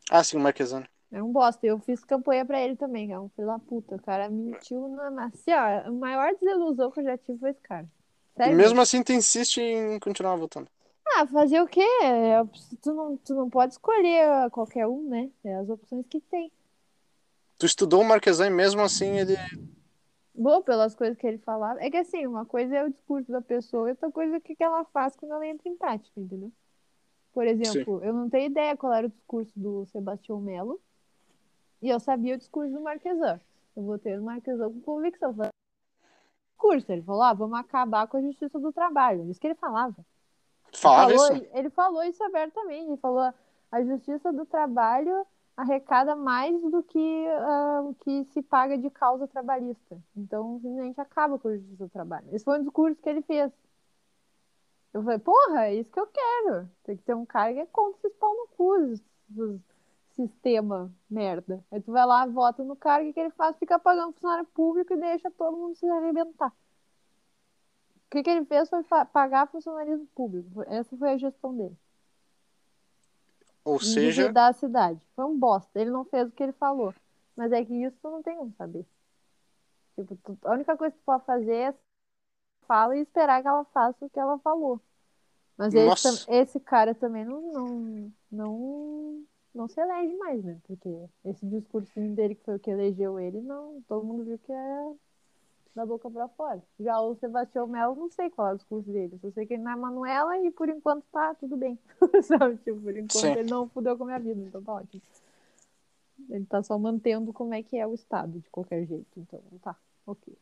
[0.09, 0.85] Ah, sim, o Marquesano.
[1.11, 1.65] É um bosta.
[1.65, 3.95] Eu fiz campanha pra ele também, que é um filho da puta.
[3.95, 5.25] O cara mentiu na.
[5.25, 7.87] Assim, ó, a maior desilusão que eu já tive foi esse cara.
[8.35, 8.57] E Sério.
[8.57, 10.67] mesmo assim, tu insiste em continuar votando.
[11.15, 11.85] Ah, fazer o quê?
[12.03, 12.43] É,
[12.81, 15.29] Tu não, tu não pode escolher qualquer um, né?
[15.43, 16.51] É as opções que tem.
[17.59, 19.37] Tu estudou o Marquesan e mesmo assim ele.
[20.33, 21.79] Bom, pelas coisas que ele falava.
[21.79, 24.41] É que assim, uma coisa é o discurso da pessoa e outra coisa é o
[24.41, 26.51] que ela faz quando ela entra em prática, entendeu?
[27.33, 30.79] Por exemplo, eu não tenho ideia qual era o discurso do Sebastião Melo
[31.81, 33.41] e eu sabia o discurso do Marquesan.
[33.75, 35.33] Eu votei no Marquesan com convicção.
[35.33, 35.51] Falei,
[36.51, 39.29] Discurso, ele falou, ah, vamos acabar com a justiça do trabalho.
[39.29, 40.05] Isso que ele falava.
[40.71, 41.47] Falava falou, isso.
[41.53, 42.87] Ele falou isso abertamente.
[42.87, 43.33] Ele falou:
[43.71, 45.25] a justiça do trabalho
[45.55, 49.97] arrecada mais do que ah, o que se paga de causa trabalhista.
[50.15, 52.27] Então, simplesmente acaba com a justiça do trabalho.
[52.31, 53.51] Esse foi um discurso que ele fez.
[54.93, 56.69] Eu falei: porra, é isso que eu quero.
[56.83, 58.93] Tem que ter um cara que é contra esses pau no cu,
[59.27, 59.61] do
[60.11, 61.63] sistema merda.
[61.71, 63.57] Aí tu vai lá, vota no cara, o que, ele faz?
[63.57, 66.53] Fica pagando funcionário público e deixa todo mundo se arrebentar.
[67.95, 70.61] O que, que ele fez foi pagar funcionalismo público.
[70.67, 71.75] Essa foi a gestão dele.
[73.65, 75.01] Ou seja, Endividar a cidade.
[75.15, 75.79] Foi um bosta.
[75.79, 76.93] Ele não fez o que ele falou.
[77.35, 78.85] Mas é que isso tu não tem como saber.
[79.95, 81.73] Tipo, tu- a única coisa que tu pode fazer é
[82.67, 84.79] fala e esperar que ela faça o que ela falou.
[85.57, 90.57] Mas esse, esse cara também não, não, não, não se elege mais, né?
[90.65, 90.89] Porque
[91.25, 94.93] esse discursinho dele, que foi o que elegeu ele, não, todo mundo viu que é
[95.75, 96.61] da boca pra fora.
[96.79, 99.17] Já o Sebastião Melo, não sei qual é o discurso dele.
[99.19, 101.79] Só sei que ele não é Manuela e por enquanto tá tudo bem.
[102.23, 102.57] Sabe?
[102.57, 103.31] Tipo, por enquanto Sim.
[103.31, 105.01] ele não fudeu com a minha vida, então tá ótimo.
[106.29, 109.07] Ele tá só mantendo como é que é o Estado, de qualquer jeito.
[109.17, 110.37] Então, tá, ok.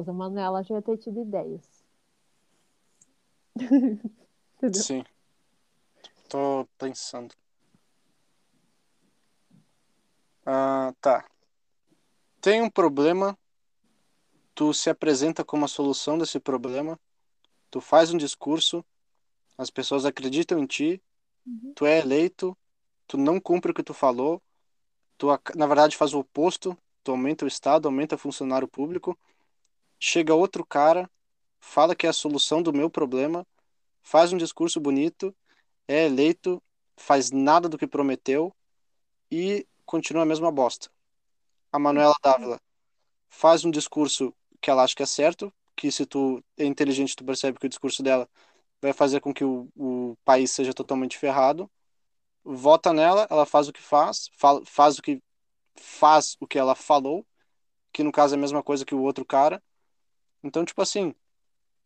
[0.00, 1.84] Fosse a Manuela, já ia ter tido ideias.
[4.72, 5.04] Sim.
[6.26, 7.34] Tô pensando.
[10.46, 11.28] Ah, tá.
[12.40, 13.38] Tem um problema,
[14.54, 16.98] tu se apresenta como a solução desse problema,
[17.70, 18.82] tu faz um discurso,
[19.58, 21.02] as pessoas acreditam em ti,
[21.46, 21.72] Uhum.
[21.74, 22.56] tu é eleito,
[23.06, 24.40] tu não cumpre o que tu falou,
[25.18, 26.74] tu na verdade faz o oposto,
[27.04, 29.18] tu aumenta o Estado, aumenta funcionário público,
[30.00, 31.08] chega outro cara,
[31.60, 33.46] fala que é a solução do meu problema,
[34.02, 35.34] faz um discurso bonito,
[35.86, 36.62] é eleito,
[36.96, 38.54] faz nada do que prometeu
[39.30, 40.90] e continua a mesma bosta.
[41.70, 42.60] A Manuela Dávila
[43.28, 47.24] faz um discurso que ela acha que é certo, que se tu é inteligente, tu
[47.24, 48.28] percebe que o discurso dela
[48.80, 51.70] vai fazer com que o, o país seja totalmente ferrado.
[52.44, 55.22] Vota nela, ela faz o que faz, fala, faz o que
[55.76, 57.26] faz o que ela falou,
[57.92, 59.62] que no caso é a mesma coisa que o outro cara.
[60.42, 61.14] Então, tipo assim,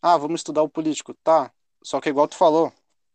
[0.03, 1.53] ah, vamos estudar o político, tá?
[1.83, 2.73] Só que igual tu falou,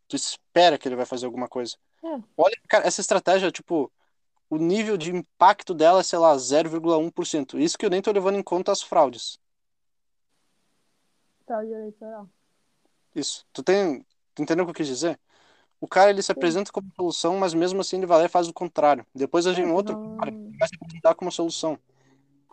[0.08, 1.76] tu espera que ele vai fazer alguma coisa.
[2.04, 2.22] É.
[2.36, 3.92] Olha, cara, essa estratégia, tipo,
[4.50, 7.58] o nível de impacto dela é, sei lá, 0,1%.
[7.58, 9.40] Isso que eu nem tô levando em conta as fraudes.
[11.46, 12.28] Fraude eleitoral.
[13.14, 13.46] Isso.
[13.52, 15.18] Tu tem, tu entendeu o que eu quis dizer?
[15.80, 18.48] O cara ele se apresenta como solução, mas mesmo assim ele vai lá e faz
[18.48, 19.06] o contrário.
[19.14, 21.78] Depois a gente É, outro cara que vai se apresentar como solução.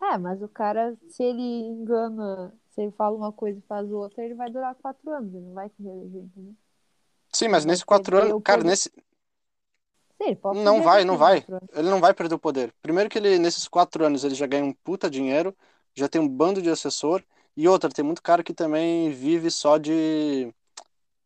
[0.01, 4.23] É, mas o cara, se ele engana, se ele fala uma coisa e faz outra,
[4.23, 6.55] ele vai durar quatro anos, ele não vai se reeleger, entendeu?
[7.33, 8.69] Sim, mas nesse quatro anos, cara, poder.
[8.69, 8.91] nesse
[10.21, 11.45] Sim, pode não vai, não vai.
[11.73, 12.73] Ele não vai perder o poder.
[12.81, 15.55] Primeiro que ele nesses quatro anos ele já ganha um puta dinheiro,
[15.95, 17.23] já tem um bando de assessor
[17.55, 20.51] e outra tem muito cara que também vive só de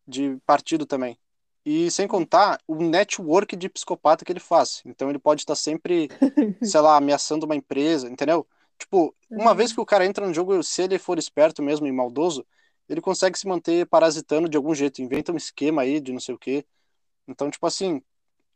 [0.07, 1.17] de partido também.
[1.65, 4.81] E sem contar o network de psicopata que ele faz.
[4.85, 6.09] Então ele pode estar sempre,
[6.63, 8.45] sei lá, ameaçando uma empresa, entendeu?
[8.81, 9.57] Tipo, uma Uhum.
[9.57, 12.43] vez que o cara entra no jogo, se ele for esperto mesmo e maldoso,
[12.89, 16.33] ele consegue se manter parasitando de algum jeito, inventa um esquema aí de não sei
[16.33, 16.65] o quê.
[17.27, 18.01] Então, tipo assim,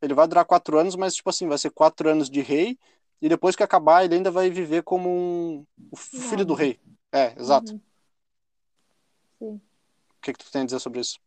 [0.02, 2.76] ele vai durar quatro anos, mas, tipo assim, vai ser quatro anos de rei,
[3.22, 6.80] e depois que acabar, ele ainda vai viver como um, o filho do rei.
[7.12, 7.74] É, exato.
[7.74, 7.82] Uhum.
[9.38, 9.62] Sim.
[10.10, 11.20] O que que tu tem a dizer sobre isso?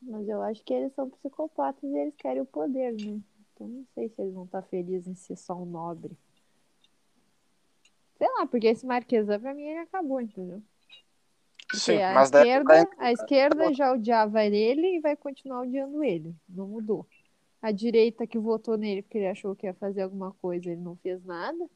[0.00, 3.20] Mas eu acho que eles são psicopatas e eles querem o poder, né?
[3.56, 6.14] Então não sei se eles vão estar felizes em ser só um nobre.
[8.18, 10.62] Sei lá, porque esse Marquesan pra mim ele acabou, entendeu?
[11.68, 16.04] Porque Sim, a mas esquerda, daí- a esquerda já odiava ele e vai continuar odiando
[16.04, 16.34] ele.
[16.48, 17.06] Não mudou.
[17.60, 20.96] A direita que votou nele porque ele achou que ia fazer alguma coisa, ele não
[20.96, 21.68] fez nada.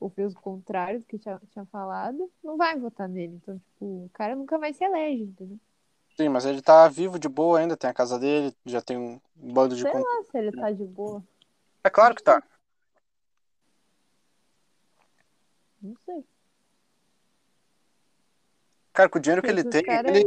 [0.00, 3.36] Ou fez o contrário do que tinha, tinha falado, não vai votar nele.
[3.36, 5.58] Então, tipo, o cara nunca mais se elege, entendeu?
[6.16, 9.20] Sim, mas ele tá vivo de boa ainda, tem a casa dele, já tem um
[9.34, 9.82] bando de.
[9.82, 11.22] Sei lá se ele tá de boa.
[11.82, 12.42] É claro que tá.
[15.82, 16.24] Não sei.
[18.92, 20.24] Cara, com o dinheiro que ele tem, cara- ele-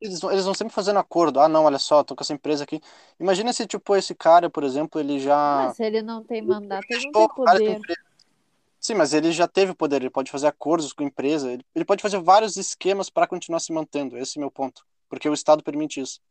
[0.00, 1.38] eles, vão- eles vão sempre fazendo acordo.
[1.38, 2.82] Ah, não, olha só, tô com essa empresa aqui.
[3.20, 5.66] Imagina se, tipo, esse cara, por exemplo, ele já.
[5.66, 7.78] Mas se ele não tem mandato, ele não tem poder.
[8.80, 11.84] Sim, mas ele já teve poder, ele pode fazer acordos com a empresa, ele, ele
[11.84, 14.16] pode fazer vários esquemas para continuar se mantendo.
[14.18, 14.84] Esse é o meu ponto.
[15.10, 16.22] Porque o Estado permite isso.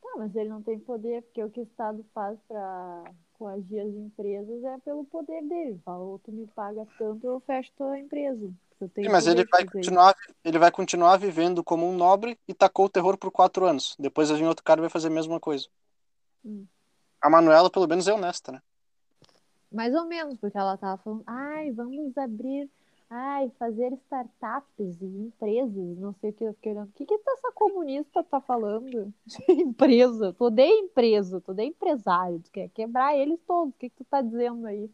[0.00, 3.92] Tá, mas ele não tem poder, porque o que o Estado faz pra coagir as
[3.92, 5.78] empresas é pelo poder dele.
[5.84, 8.50] Fala, ou tu me paga tanto, eu fecho tua empresa.
[8.94, 12.88] Sim, mas ele vai continuar, ele vai continuar vivendo como um nobre e tacou o
[12.88, 13.96] terror por quatro anos.
[13.98, 15.66] Depois gente outro cara vai fazer a mesma coisa.
[16.44, 16.66] Hum.
[17.20, 18.62] A Manuela, pelo menos, é honesta, né?
[19.72, 22.70] Mais ou menos, porque ela tava falando, ai, vamos abrir,
[23.08, 26.44] ai, fazer startups e empresas, não sei o que.
[26.44, 29.12] Eu fiquei olhando, o que que essa comunista tá falando?
[29.48, 33.74] empresa, tu odeia empresa, tu odeia empresário, tu quer quebrar eles todos.
[33.74, 34.90] O que que tu tá dizendo aí?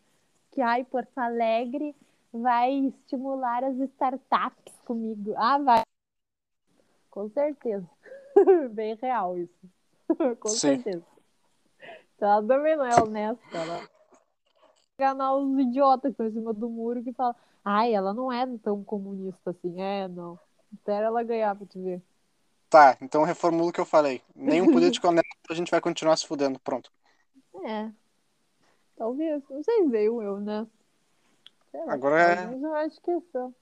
[0.51, 1.95] Que, ai, Porto Alegre
[2.33, 5.33] vai estimular as startups comigo.
[5.37, 5.83] Ah, vai.
[7.11, 7.89] Com certeza.
[8.73, 9.71] Bem real isso.
[10.41, 10.59] Com Sim.
[10.59, 11.05] certeza.
[12.17, 13.89] Então, ela também não é honesta, ela
[14.99, 17.35] enganar os idiotas que estão em cima do muro que falam,
[17.65, 19.81] ai, ela não é tão comunista assim.
[19.81, 20.39] É, não.
[20.73, 22.03] Espera ela ganhar pra tu ver.
[22.69, 24.23] Tá, então reformulo o que eu falei.
[24.35, 26.59] Nenhum político honesto, a gente vai continuar se fudendo.
[26.61, 26.91] Pronto.
[27.65, 27.91] É.
[28.97, 29.43] Talvez.
[29.51, 30.67] Não sei se veio eu, né?
[31.75, 31.93] Lá.
[31.93, 33.55] Agora é- Alguns eu acho que são.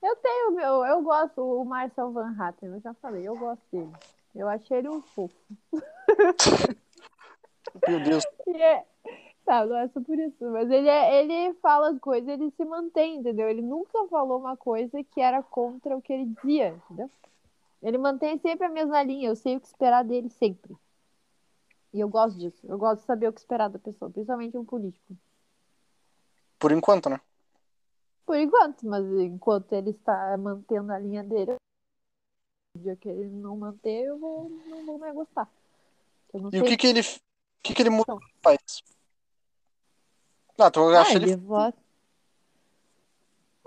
[0.00, 3.90] Eu tenho meu, eu gosto, o Marcel Van Hatten, eu já falei, eu gosto dele.
[4.32, 5.34] Eu achei ele um fofo.
[7.88, 8.24] Meu Deus.
[8.46, 8.84] E é,
[9.48, 12.64] tá, não é só por isso, mas ele, é, ele fala as coisas, ele se
[12.66, 13.48] mantém, entendeu?
[13.48, 17.10] Ele nunca falou uma coisa que era contra o que ele dizia, entendeu?
[17.82, 20.76] Ele mantém sempre a mesma linha, eu sei o que esperar dele sempre.
[21.94, 24.64] E eu gosto disso, eu gosto de saber o que esperar da pessoa, principalmente um
[24.66, 25.16] político.
[26.58, 27.18] Por enquanto, né?
[28.26, 31.54] Por enquanto, mas enquanto ele está mantendo a linha dele,
[32.76, 35.48] o dia que ele não manter, eu vou, não vou mais gostar.
[36.52, 37.04] E o que que ele, o
[37.62, 38.97] que que ele muda no país?
[40.58, 41.36] Ah, tu Ah, acha ele ele...
[41.36, 41.78] vota.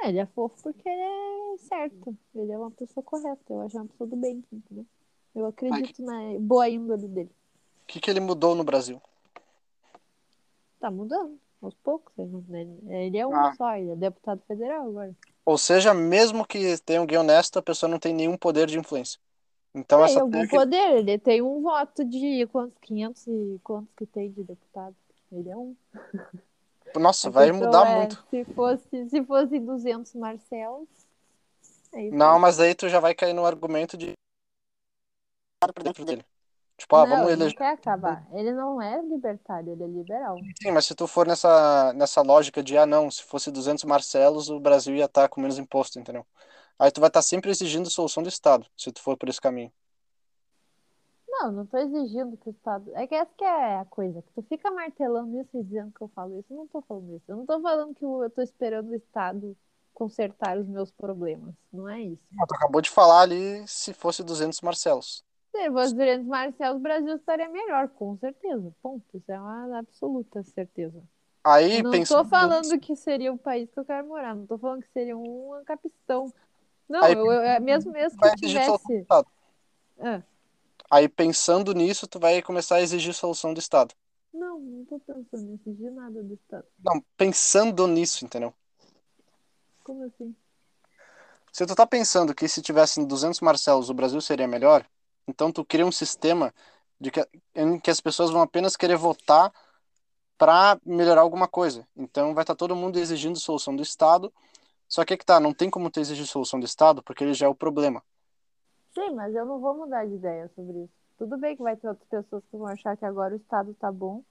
[0.01, 2.17] É, ele é fofo porque ele é certo.
[2.35, 3.41] Ele é uma pessoa correta.
[3.53, 4.85] Eu acho uma pessoa do bem, entendeu?
[5.33, 7.31] Eu acredito na boa índole dele.
[7.83, 9.01] O que que ele mudou no Brasil?
[10.79, 12.11] Tá mudando, aos poucos.
[12.17, 13.53] Ele, não- é um Ah.
[13.55, 15.15] só, ele é deputado federal agora.
[15.45, 19.19] Ou seja, mesmo que tenha alguém honesto, a pessoa não tem nenhum poder de influência.
[19.73, 22.77] Então Tem essa algum poder, ele tem um voto de quantos?
[22.81, 24.95] 500 e quantos que tem de deputado?
[25.31, 25.75] Ele é um.
[26.99, 28.23] nossa, A vai mudar é, muito.
[28.29, 30.87] Se fosse, se fosse 200 Marcelos.
[32.11, 34.13] Não, mas aí tu já vai cair no argumento de
[35.59, 36.25] para dentro dele.
[36.77, 37.57] Tipo, ah, não, vamos ele não eleger.
[37.57, 38.27] quer acabar.
[38.33, 40.37] Ele não é libertário, ele é liberal.
[40.59, 44.49] Sim, mas se tu for nessa, nessa lógica de, ah, não, se fosse 200 Marcelos,
[44.49, 46.25] o Brasil ia estar com menos imposto, entendeu?
[46.79, 49.71] Aí tu vai estar sempre exigindo solução do Estado, se tu for por esse caminho.
[51.41, 52.91] Não, não tô exigindo que o Estado.
[52.95, 56.01] É que essa que é a coisa, que tu fica martelando isso e dizendo que
[56.01, 56.53] eu falo isso.
[56.53, 57.25] Eu não tô falando isso.
[57.27, 59.57] Eu não tô falando que eu tô esperando o Estado
[59.93, 61.55] consertar os meus problemas.
[61.73, 62.21] Não é isso.
[62.39, 65.23] Ah, Tu acabou de falar ali se fosse 200 Marcelos.
[65.51, 68.71] Se fosse durante Marcelo, o Brasil estaria melhor, com certeza.
[68.81, 69.03] Ponto.
[69.13, 71.01] Isso é uma absoluta certeza.
[71.43, 74.45] Aí, Eu não pensando tô falando que seria o país que eu quero morar, não
[74.45, 76.31] tô falando que seria uma capistão.
[76.87, 79.05] Não, Aí, eu, eu- é mesmo, mesmo que do tivesse.
[79.99, 80.23] Ah,
[80.91, 83.95] Aí, pensando nisso, tu vai começar a exigir solução do Estado.
[84.33, 86.67] não, não tô pensando em exigir nada do Estado.
[86.83, 88.53] Não, pensando nisso, entendeu?
[89.83, 90.35] Como assim?
[91.51, 94.85] Se tu tá pensando que se tivessem 200 Marcelos o Brasil seria melhor,
[95.27, 96.53] então tu cria um sistema
[96.99, 99.51] de que, em que as pessoas vão apenas querer votar
[100.37, 101.87] para melhorar alguma coisa.
[101.95, 104.33] Então vai estar todo mundo exigindo solução do Estado.
[104.87, 107.33] Só que é que tá, não tem como tu exigir solução do Estado porque ele
[107.33, 108.03] já é o problema.
[108.93, 110.93] Sim, mas eu não vou mudar de ideia sobre isso.
[111.17, 113.91] Tudo bem que vai ter outras pessoas que vão achar que agora o Estado tá
[113.91, 114.23] bom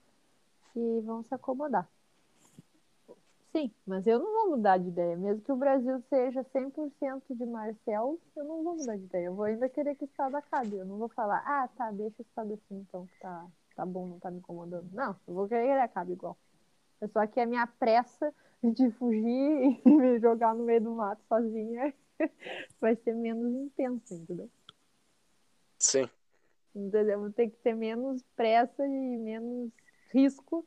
[0.75, 1.87] e vão se acomodar.
[3.51, 5.17] Sim, mas eu não vou mudar de ideia.
[5.17, 9.25] Mesmo que o Brasil seja 100% de Marcel, eu não vou mudar de ideia.
[9.25, 10.75] Eu vou ainda querer que o Estado acabe.
[10.75, 13.45] Eu não vou falar, ah, tá, deixa o Estado assim então, que tá,
[13.75, 14.87] tá bom, não tá me incomodando.
[14.93, 16.37] Não, eu vou querer que ele acabe igual.
[17.01, 18.33] É só que a minha pressa
[18.63, 21.93] de fugir e me jogar no meio do mato sozinha
[22.79, 24.49] vai ser menos intensa, entendeu?
[25.79, 26.09] Sim.
[26.75, 27.19] Entendeu?
[27.19, 29.71] Vou ter que ter menos pressa e menos
[30.13, 30.65] risco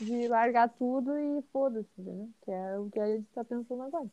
[0.00, 2.30] de largar tudo e foda-se, entendeu?
[2.42, 4.10] Que é o que a gente tá pensando agora.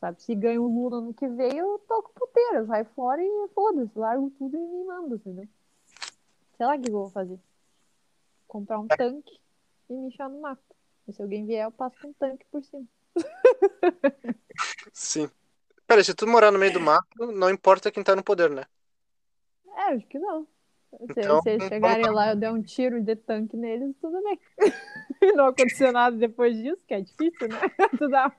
[0.00, 3.98] Sabe, se ganho o Lula no que vem, eu toco puteira, sai fora e foda-se,
[3.98, 5.48] largo tudo e me mando, entendeu?
[6.56, 7.38] Sei lá o que eu vou fazer.
[8.48, 9.38] Comprar um tanque
[9.88, 10.62] e me encher no mato.
[11.06, 12.86] E se alguém vier, eu passo um tanque por cima.
[14.92, 15.30] Sim.
[15.86, 18.64] Pera, se tu morar no meio do mato, não importa quem tá no poder, né?
[19.76, 20.46] É, acho que não.
[20.90, 24.38] Se, Então, se eles chegarem lá eu der um tiro de tanque neles, tudo bem.
[25.36, 27.60] Não aconteceu nada depois disso, que é difícil, né?
[27.98, 28.32] Tu dá...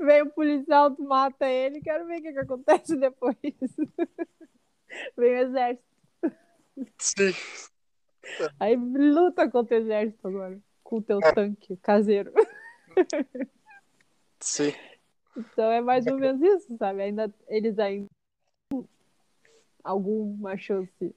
[0.00, 3.36] Vem o policial, tu mata ele, quero ver o que, que acontece depois.
[5.16, 5.84] Vem o exército.
[6.98, 7.32] Sim.
[8.60, 10.58] Aí luta contra o exército agora.
[10.82, 11.32] Com o teu É.
[11.32, 12.32] tanque caseiro.
[14.40, 14.72] Sim.
[15.36, 17.02] Então é mais ou menos isso, sabe?
[17.02, 18.08] Ainda, eles ainda
[18.70, 18.88] têm
[19.84, 21.14] alguma chance.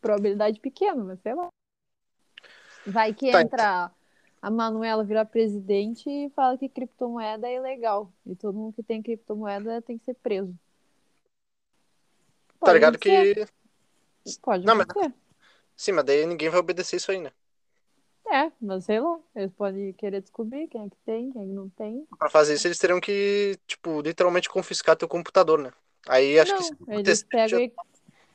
[0.00, 1.48] Probabilidade pequena, mas sei lá.
[2.86, 3.92] Vai que Tá, entra
[4.40, 8.12] a Manuela virar presidente e fala que criptomoeda é ilegal.
[8.26, 10.54] E todo mundo que tem criptomoeda tem que ser preso.
[12.60, 13.46] Tá ligado acontecer,
[14.24, 14.38] que.
[14.42, 14.86] Pode Não, mas-.
[15.76, 17.30] Sim, mas daí ninguém vai obedecer isso aí, né?
[18.32, 19.18] É, mas sei lá.
[19.34, 22.06] Eles podem querer descobrir quem é que tem, quem é que não tem.
[22.18, 25.72] Pra fazer isso, eles teriam que, tipo, literalmente confiscar teu computador, né?
[26.08, 27.70] Aí acho não, que se eles pegam, já-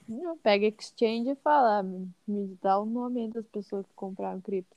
[0.08, 4.76] não, pega exchange e fala, "Ah, me dá o nome das pessoas que compraram cripto.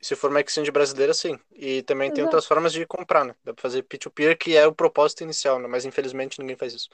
[0.00, 1.38] se for uma exchange brasileira, sim.
[1.52, 2.36] E também tem Exato.
[2.36, 3.34] outras formas de comprar, né?
[3.42, 5.66] Dá pra fazer peer-to-peer, que é o propósito inicial, né?
[5.66, 6.88] Mas infelizmente ninguém faz isso.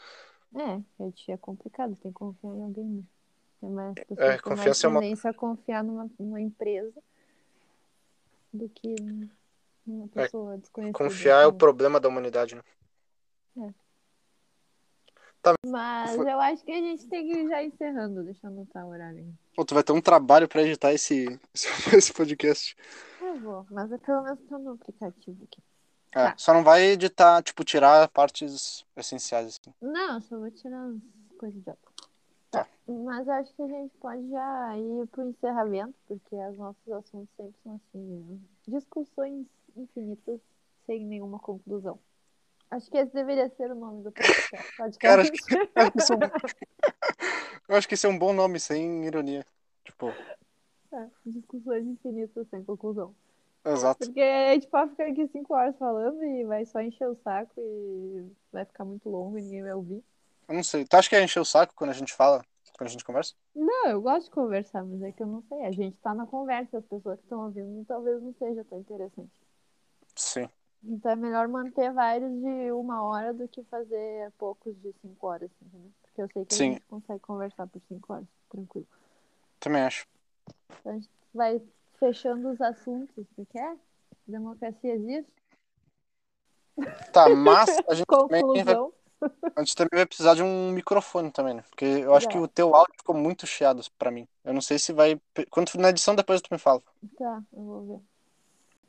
[0.56, 2.84] É, gente, é complicado, tem que confiar em alguém.
[2.86, 3.02] Né?
[3.60, 6.40] Tem mais, as pessoas É, têm mais confiança é uma- tendência a confiar numa, numa
[6.40, 7.00] empresa
[8.52, 8.94] do que
[9.86, 10.98] numa pessoa desconhecida.
[10.98, 11.58] Confiar é o né?
[11.58, 12.62] problema da humanidade, né?
[15.66, 18.84] Mas Foi- eu acho que a gente tem que ir já encerrando, deixa eu anotar
[18.86, 19.26] o horário.
[19.54, 21.40] Pô, tu vai ter um trabalho pra editar esse,
[22.02, 22.76] esse podcast.
[23.20, 25.62] Eu vou, mas é pelo menos tô no aplicativo aqui.
[26.12, 26.34] É, Tá.
[26.36, 29.72] só não vai editar, tipo, tirar partes essenciais, assim.
[29.80, 31.89] Não, só vou tirar as coisas idiotas.
[32.50, 32.66] Tá.
[32.88, 37.54] Mas acho que a gente pode já ir pro encerramento, porque os nossos assuntos sempre
[37.62, 38.38] são assim, né?
[38.66, 39.46] discussões
[39.76, 40.40] infinitas
[40.86, 41.98] sem nenhuma conclusão.
[42.70, 44.76] Acho que esse deveria ser o nome do podcast.
[44.76, 44.98] podcast.
[44.98, 45.38] Cara, acho que-
[45.76, 46.20] acho que é um-
[47.68, 49.44] Eu acho que esse é um bom nome, sem ironia.
[49.84, 50.08] Tipo,
[50.92, 53.14] É, discussões infinitas sem conclusão.
[53.64, 54.06] exato.
[54.06, 57.52] Porque a gente pode ficar aqui cinco horas falando e vai só encher o saco
[57.60, 60.02] e vai ficar muito longo e ninguém vai ouvir.
[60.50, 60.84] Eu não sei.
[60.84, 62.44] Tu acha que é encher o saco quando a gente fala,
[62.76, 63.34] quando a gente conversa?
[63.54, 65.64] Não, eu gosto de conversar, mas é que eu não sei.
[65.64, 69.30] A gente tá na conversa, as pessoas que estão ouvindo talvez não seja tão interessante.
[70.16, 70.48] Sim.
[70.82, 75.48] Então é melhor manter vários de uma hora do que fazer poucos de cinco horas,
[75.62, 75.92] entendeu?
[76.02, 76.62] Porque eu sei que Sim.
[76.62, 78.88] a gente consegue conversar por cinco horas, tranquilo.
[79.60, 80.04] Também acho.
[80.80, 81.62] Então a gente vai
[82.00, 83.76] fechando os assuntos, porque é?
[84.26, 85.32] Democracia existe?
[87.12, 88.99] Tá, mas a gente também vai, Conclusão.
[89.56, 91.64] A gente também vai precisar de um microfone também, né?
[91.70, 92.40] Porque eu acho que É.
[92.40, 94.26] o teu áudio ficou muito chiado pra mim.
[94.44, 95.20] Eu não sei se vai.
[95.50, 96.82] Quando na edição depois tu me fala.
[97.18, 98.00] Tá, eu vou ver.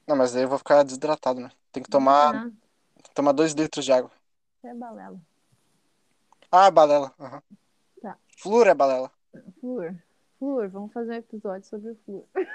[0.07, 1.51] Não, mas daí eu vou ficar desidratado, né?
[1.71, 2.49] Tem que tomar, Ah,
[3.13, 4.11] tomar dois litros de água.
[4.63, 5.19] é balela.
[6.51, 7.13] Ah, balela.
[7.19, 7.41] Aham.
[8.01, 8.17] Tá.
[8.37, 9.11] Flúor é balela.
[9.59, 9.95] Flúor.
[10.39, 12.25] Flúor, vamos fazer um episódio sobre o flúor.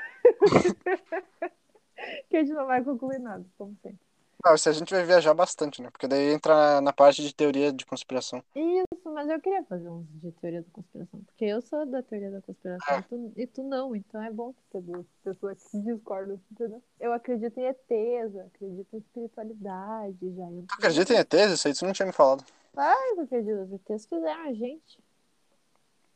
[2.28, 3.98] que a gente não vai concluir nada, como sempre.
[4.46, 5.90] Não, se a gente vai viajar bastante, né?
[5.90, 8.44] Porque daí entra na, parte de teoria de conspiração.
[8.54, 12.30] Isso, mas eu queria fazer uns de teoria da conspiração, porque eu sou da teoria
[12.30, 13.00] da conspiração Ah.
[13.00, 16.80] e, tu, e tu não, então é bom ter duas pessoas que discordam, entendeu?
[17.00, 20.46] Eu acredito em ETs, eu acredito em espiritualidade, já.
[20.46, 21.52] Tu acredita em ETs?
[21.52, 22.44] Isso aí tu não tinha me falado.
[22.76, 25.00] Eu acredito, os ETs fizeram a gente.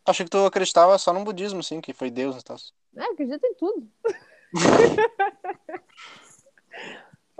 [0.06, 2.56] Achei que tu acreditava só no budismo, sim, que foi Deus e tal.
[2.94, 3.90] Eu acredito em tudo.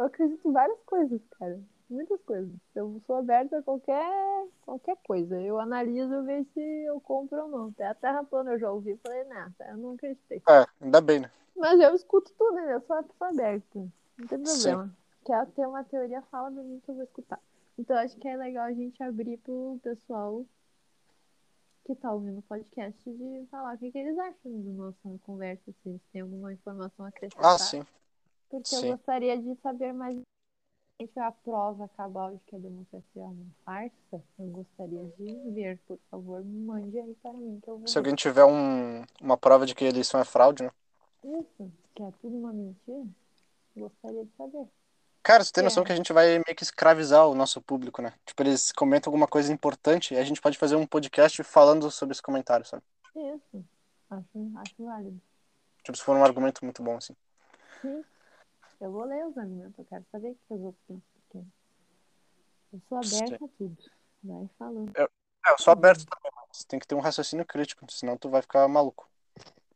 [0.00, 1.60] eu acredito em várias coisas, cara.
[1.88, 2.50] Muitas coisas.
[2.74, 5.40] Eu sou aberta a qualquer, qualquer coisa.
[5.40, 7.68] Eu analiso ver se eu compro ou não.
[7.68, 10.42] Até a Terra plana eu já ouvi e falei, nah, eu não acreditei.
[10.48, 11.30] É, ainda bem, né?
[11.56, 12.74] Mas eu escuto tudo, né?
[12.74, 13.78] Eu sou pessoa aberta.
[14.18, 14.44] Não tem Sim.
[14.44, 14.96] problema.
[15.26, 17.40] Quer ter uma teoria, fala pra mim que eu vou escutar.
[17.78, 20.46] Então acho que é legal a gente abrir pro pessoal
[21.84, 25.72] que tá ouvindo o podcast de falar o que, que eles acham da nossa conversa,
[25.72, 27.54] se eles têm alguma informação a acrescentar.
[27.54, 27.84] Ah, sim.
[28.50, 28.88] Porque sim.
[28.88, 30.18] eu gostaria de saber mais
[30.98, 34.24] se a prova cabal de que a democracia é uma farsa.
[34.38, 38.14] Eu gostaria de ver, por favor, mande aí para mim que eu vou Se alguém
[38.14, 40.70] tiver um, uma prova de que a eleição é fraude, né?
[41.24, 43.06] Isso, que é tudo uma mentira,
[43.76, 44.66] gostaria de saber.
[45.22, 45.86] Cara, você tem noção É.
[45.86, 48.14] que a gente vai meio que escravizar o nosso público, né?
[48.24, 52.12] Tipo, eles comentam alguma coisa importante e a gente pode fazer um podcast falando sobre
[52.12, 52.82] esse comentário, sabe?
[53.14, 53.64] Isso,
[54.10, 55.20] acho, acho válido.
[55.82, 57.14] Tipo, se for um argumento muito bom, assim.
[57.82, 58.02] Sim,
[58.80, 61.46] eu vou ler os argumentos, eu quero saber o que os outros pensam, porque
[62.72, 63.76] eu sou aberta a tudo.
[64.22, 64.92] Vai falando.
[64.96, 68.42] É, eu sou aberto também, mas tem que ter um raciocínio crítico, senão tu vai
[68.42, 69.08] ficar maluco.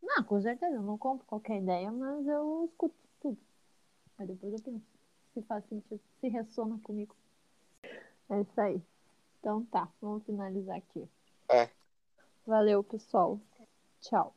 [0.03, 3.39] Não, com certeza, eu não compro qualquer ideia, mas eu escuto tudo.
[4.19, 4.95] Aí depois eu penso
[5.35, 7.15] se faz sentido, se ressona comigo.
[8.31, 8.81] É isso aí.
[9.41, 11.07] Então tá, vamos finalizar aqui.
[11.49, 11.69] É.
[12.47, 13.39] Valeu, pessoal.
[14.01, 14.35] Tchau.